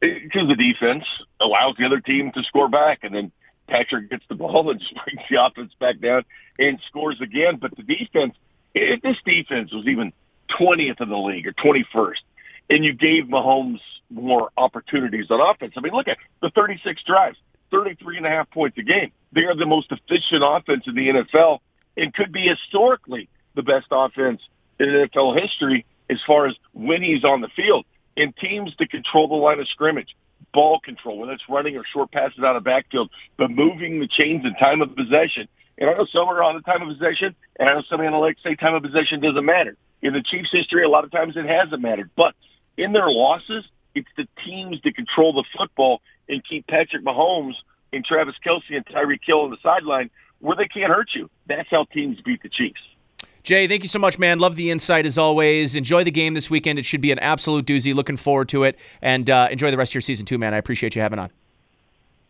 because 0.00 0.48
the 0.48 0.56
defense 0.56 1.04
allows 1.40 1.76
the 1.76 1.84
other 1.84 2.00
team 2.00 2.32
to 2.32 2.42
score 2.44 2.68
back, 2.68 3.00
and 3.02 3.14
then 3.14 3.32
Patrick 3.68 4.10
gets 4.10 4.24
the 4.28 4.34
ball 4.36 4.70
and 4.70 4.80
brings 5.04 5.28
the 5.30 5.44
offense 5.44 5.72
back 5.78 6.00
down 6.00 6.24
and 6.58 6.80
scores 6.86 7.20
again. 7.20 7.56
But 7.56 7.76
the 7.76 7.82
defense, 7.82 8.34
if 8.74 9.02
this 9.02 9.16
defense 9.24 9.72
was 9.72 9.86
even 9.86 10.12
20th 10.58 11.00
in 11.00 11.08
the 11.08 11.18
league 11.18 11.46
or 11.46 11.52
21st, 11.52 12.20
and 12.70 12.84
you 12.84 12.92
gave 12.92 13.24
Mahomes 13.24 13.80
more 14.10 14.50
opportunities 14.56 15.26
on 15.30 15.40
offense, 15.40 15.74
I 15.76 15.80
mean, 15.80 15.92
look 15.92 16.08
at 16.08 16.18
the 16.40 16.50
36 16.50 17.02
drives, 17.02 17.36
33 17.70 18.18
and 18.18 18.26
a 18.26 18.30
half 18.30 18.50
points 18.50 18.78
a 18.78 18.82
game. 18.82 19.12
They 19.32 19.44
are 19.44 19.54
the 19.54 19.66
most 19.66 19.92
efficient 19.92 20.42
offense 20.44 20.84
in 20.86 20.94
the 20.94 21.08
NFL 21.08 21.60
and 21.96 22.14
could 22.14 22.32
be 22.32 22.46
historically 22.46 23.28
the 23.60 23.72
best 23.72 23.86
offense 23.90 24.40
in 24.78 24.88
NFL 24.88 25.40
history 25.40 25.84
as 26.08 26.18
far 26.26 26.46
as 26.46 26.54
when 26.72 27.02
he's 27.02 27.24
on 27.24 27.40
the 27.40 27.48
field. 27.48 27.84
And 28.16 28.36
teams 28.36 28.74
to 28.76 28.86
control 28.86 29.28
the 29.28 29.34
line 29.34 29.60
of 29.60 29.68
scrimmage, 29.68 30.16
ball 30.52 30.80
control, 30.80 31.18
whether 31.18 31.32
it's 31.32 31.48
running 31.48 31.76
or 31.76 31.84
short 31.84 32.10
passes 32.10 32.40
out 32.40 32.56
of 32.56 32.64
backfield, 32.64 33.10
but 33.36 33.50
moving 33.50 34.00
the 34.00 34.08
chains 34.08 34.44
in 34.44 34.54
time 34.56 34.82
of 34.82 34.94
possession. 34.96 35.48
And 35.78 35.88
I 35.88 35.94
know 35.94 36.06
some 36.06 36.28
are 36.28 36.42
on 36.42 36.56
the 36.56 36.62
time 36.62 36.82
of 36.82 36.88
possession, 36.88 37.34
and 37.58 37.68
I 37.68 37.74
know 37.74 37.82
some 37.88 38.00
analytics 38.00 38.42
say 38.42 38.56
time 38.56 38.74
of 38.74 38.82
possession 38.82 39.20
doesn't 39.20 39.44
matter. 39.44 39.76
In 40.02 40.12
the 40.12 40.22
Chiefs' 40.22 40.50
history, 40.50 40.82
a 40.82 40.88
lot 40.88 41.04
of 41.04 41.12
times 41.12 41.36
it 41.36 41.46
hasn't 41.46 41.80
mattered. 41.80 42.10
But 42.16 42.34
in 42.76 42.92
their 42.92 43.08
losses, 43.08 43.64
it's 43.94 44.08
the 44.16 44.26
teams 44.44 44.78
that 44.84 44.96
control 44.96 45.32
the 45.32 45.44
football 45.56 46.02
and 46.28 46.44
keep 46.44 46.66
Patrick 46.66 47.04
Mahomes 47.04 47.54
and 47.92 48.04
Travis 48.04 48.34
Kelce 48.44 48.70
and 48.70 48.84
Tyreek 48.86 49.20
Hill 49.22 49.42
on 49.42 49.50
the 49.50 49.58
sideline 49.62 50.10
where 50.40 50.56
they 50.56 50.68
can't 50.68 50.92
hurt 50.92 51.10
you. 51.12 51.30
That's 51.46 51.68
how 51.70 51.84
teams 51.84 52.20
beat 52.22 52.42
the 52.42 52.48
Chiefs. 52.48 52.80
Jay, 53.42 53.66
thank 53.66 53.82
you 53.82 53.88
so 53.88 53.98
much, 53.98 54.18
man. 54.18 54.38
Love 54.38 54.56
the 54.56 54.70
insight 54.70 55.06
as 55.06 55.16
always. 55.16 55.74
Enjoy 55.74 56.04
the 56.04 56.10
game 56.10 56.34
this 56.34 56.50
weekend. 56.50 56.78
It 56.78 56.84
should 56.84 57.00
be 57.00 57.10
an 57.10 57.18
absolute 57.18 57.66
doozy. 57.66 57.94
Looking 57.94 58.16
forward 58.16 58.48
to 58.50 58.64
it. 58.64 58.78
And 59.00 59.30
uh, 59.30 59.48
enjoy 59.50 59.70
the 59.70 59.76
rest 59.76 59.92
of 59.92 59.94
your 59.94 60.02
season, 60.02 60.26
too, 60.26 60.38
man. 60.38 60.52
I 60.52 60.58
appreciate 60.58 60.94
you 60.94 61.02
having 61.02 61.18
on. 61.18 61.30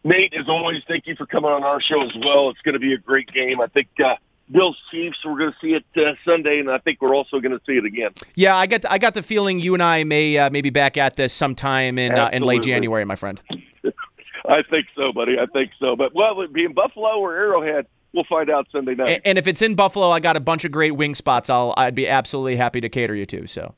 Nate, 0.05 0.33
as 0.35 0.49
always, 0.49 0.83
thank 0.89 1.07
you 1.07 1.15
for 1.17 1.27
coming 1.27 1.51
on 1.51 1.63
our 1.63 1.81
show 1.81 2.01
as 2.03 2.13
well. 2.23 2.49
It's 2.51 2.61
going 2.63 2.75
to 2.75 2.79
be 2.79 2.95
a 2.95 2.99
great 2.99 3.31
game. 3.33 3.61
I 3.61 3.67
think 3.67 3.89
uh, 4.03 4.17
Bills 4.51 4.81
Chiefs. 4.91 5.19
We're 5.25 5.39
going 5.39 5.53
to 5.53 5.59
see 5.61 5.75
it 5.75 5.85
uh, 5.97 6.15
Sunday, 6.25 6.59
and 6.59 6.71
I 6.71 6.79
think 6.79 7.03
we're 7.03 7.15
also 7.15 7.41
going 7.41 7.53
to 7.53 7.61
see 7.67 7.77
it 7.77 7.85
again. 7.85 8.13
Yeah, 8.35 8.57
I 8.57 8.67
get. 8.67 8.91
I 8.91 8.99
got 8.99 9.15
the 9.15 9.23
feeling 9.23 9.59
you 9.59 9.75
and 9.75 9.83
I 9.83 10.05
may 10.05 10.39
uh, 10.39 10.51
maybe 10.51 10.71
back 10.71 10.97
at 10.97 11.17
this 11.17 11.33
sometime 11.33 11.99
in 11.99 12.15
uh, 12.15 12.31
in 12.33 12.43
late 12.43 12.63
January, 12.63 13.05
my 13.05 13.17
friend. 13.17 13.41
I 14.49 14.63
think 14.63 14.87
so, 14.97 15.13
buddy. 15.13 15.39
I 15.39 15.47
think 15.47 15.73
so. 15.79 15.97
But 15.97 16.15
well, 16.15 16.41
it 16.41 16.53
be 16.53 16.65
in 16.65 16.73
Buffalo 16.73 17.19
or 17.19 17.35
Arrowhead, 17.35 17.87
we'll 18.13 18.25
find 18.25 18.51
out 18.51 18.67
Sunday 18.73 18.95
night. 18.95 19.23
And, 19.25 19.39
if 19.39 19.47
it's 19.47 19.63
in 19.63 19.75
Buffalo, 19.75 20.11
I 20.11 20.21
got 20.21 20.37
a 20.37 20.41
bunch 20.41 20.65
of 20.65 20.73
great 20.73 20.93
wing 20.93 21.15
spots. 21.15 21.51
I'll 21.51 21.75
I'd 21.77 21.95
be 21.95 22.09
absolutely 22.09 22.57
happy 22.57 22.81
to 22.81 22.89
cater 22.89 23.15
you 23.15 23.27
to. 23.27 23.47
So 23.47 23.75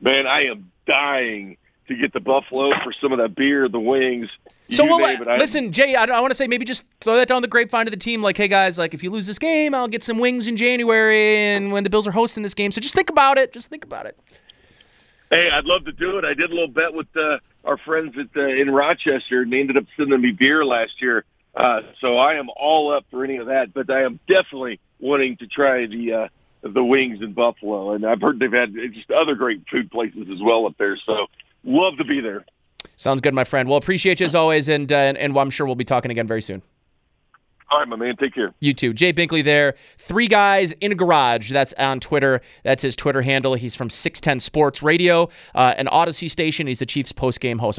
Man, 0.00 0.26
I 0.26 0.46
am 0.46 0.70
dying 0.86 1.56
to 1.88 1.94
get 1.94 2.12
to 2.12 2.20
Buffalo 2.20 2.72
for 2.82 2.92
some 2.92 3.12
of 3.12 3.18
that 3.18 3.34
beer, 3.34 3.68
the 3.68 3.80
wings. 3.80 4.30
So 4.70 4.84
we'll 4.84 4.98
name. 4.98 5.28
I- 5.28 5.36
listen, 5.36 5.72
Jay. 5.72 5.94
I, 5.94 6.04
I 6.04 6.20
want 6.20 6.30
to 6.30 6.34
say 6.34 6.46
maybe 6.46 6.64
just 6.64 6.84
throw 7.00 7.16
that 7.16 7.28
down 7.28 7.42
the 7.42 7.48
grapevine 7.48 7.86
to 7.86 7.90
the 7.90 7.96
team. 7.96 8.22
Like, 8.22 8.36
hey 8.36 8.48
guys, 8.48 8.78
like 8.78 8.94
if 8.94 9.02
you 9.02 9.10
lose 9.10 9.26
this 9.26 9.38
game, 9.38 9.74
I'll 9.74 9.88
get 9.88 10.02
some 10.02 10.18
wings 10.18 10.46
in 10.46 10.56
January, 10.56 11.36
and 11.36 11.72
when 11.72 11.84
the 11.84 11.90
Bills 11.90 12.06
are 12.06 12.12
hosting 12.12 12.42
this 12.42 12.54
game. 12.54 12.70
So 12.70 12.80
just 12.80 12.94
think 12.94 13.10
about 13.10 13.36
it. 13.38 13.52
Just 13.52 13.68
think 13.68 13.84
about 13.84 14.06
it. 14.06 14.18
Hey, 15.30 15.50
I'd 15.50 15.64
love 15.64 15.84
to 15.84 15.92
do 15.92 16.18
it. 16.18 16.24
I 16.24 16.34
did 16.34 16.50
a 16.50 16.54
little 16.54 16.68
bet 16.68 16.92
with 16.92 17.06
uh, 17.16 17.38
our 17.64 17.76
friends 17.78 18.16
at 18.18 18.28
uh, 18.36 18.46
in 18.46 18.70
Rochester, 18.70 19.42
and 19.42 19.52
they 19.52 19.60
ended 19.60 19.76
up 19.76 19.84
sending 19.96 20.20
me 20.20 20.30
beer 20.32 20.64
last 20.64 21.00
year. 21.02 21.24
Uh, 21.60 21.82
so 22.00 22.16
I 22.16 22.36
am 22.36 22.48
all 22.56 22.90
up 22.90 23.04
for 23.10 23.22
any 23.22 23.36
of 23.36 23.48
that. 23.48 23.74
But 23.74 23.90
I 23.90 24.04
am 24.04 24.18
definitely 24.26 24.80
wanting 24.98 25.36
to 25.38 25.46
try 25.46 25.84
the 25.86 26.12
uh, 26.12 26.28
the 26.62 26.82
wings 26.82 27.20
in 27.20 27.34
Buffalo, 27.34 27.92
and 27.92 28.06
I've 28.06 28.22
heard 28.22 28.38
they've 28.38 28.50
had 28.50 28.74
just 28.94 29.10
other 29.10 29.34
great 29.34 29.62
food 29.70 29.90
places 29.90 30.28
as 30.32 30.40
well 30.40 30.64
up 30.64 30.76
there. 30.78 30.96
So 30.96 31.26
love 31.62 31.98
to 31.98 32.04
be 32.04 32.20
there. 32.20 32.46
Sounds 32.96 33.20
good, 33.20 33.34
my 33.34 33.44
friend. 33.44 33.68
Well, 33.68 33.76
appreciate 33.76 34.20
you 34.20 34.26
as 34.26 34.34
always, 34.34 34.70
and 34.70 34.90
uh, 34.90 34.96
and, 34.96 35.18
and 35.18 35.36
I'm 35.36 35.50
sure 35.50 35.66
we'll 35.66 35.74
be 35.74 35.84
talking 35.84 36.10
again 36.10 36.26
very 36.26 36.40
soon. 36.40 36.62
All 37.70 37.78
right, 37.78 37.86
my 37.86 37.96
man. 37.96 38.16
Take 38.16 38.34
care. 38.34 38.54
You 38.60 38.72
too. 38.72 38.94
Jay 38.94 39.12
Binkley 39.12 39.44
there. 39.44 39.74
Three 39.98 40.28
guys 40.28 40.72
in 40.80 40.92
a 40.92 40.94
garage. 40.94 41.52
That's 41.52 41.74
on 41.74 42.00
Twitter. 42.00 42.40
That's 42.64 42.82
his 42.82 42.96
Twitter 42.96 43.20
handle. 43.20 43.54
He's 43.54 43.74
from 43.74 43.90
610 43.90 44.40
Sports 44.40 44.82
Radio, 44.82 45.28
uh, 45.54 45.74
an 45.76 45.86
Audacy 45.86 46.28
station. 46.30 46.66
He's 46.66 46.80
the 46.80 46.86
Chiefs 46.86 47.12
post-game 47.12 47.58
host. 47.58 47.78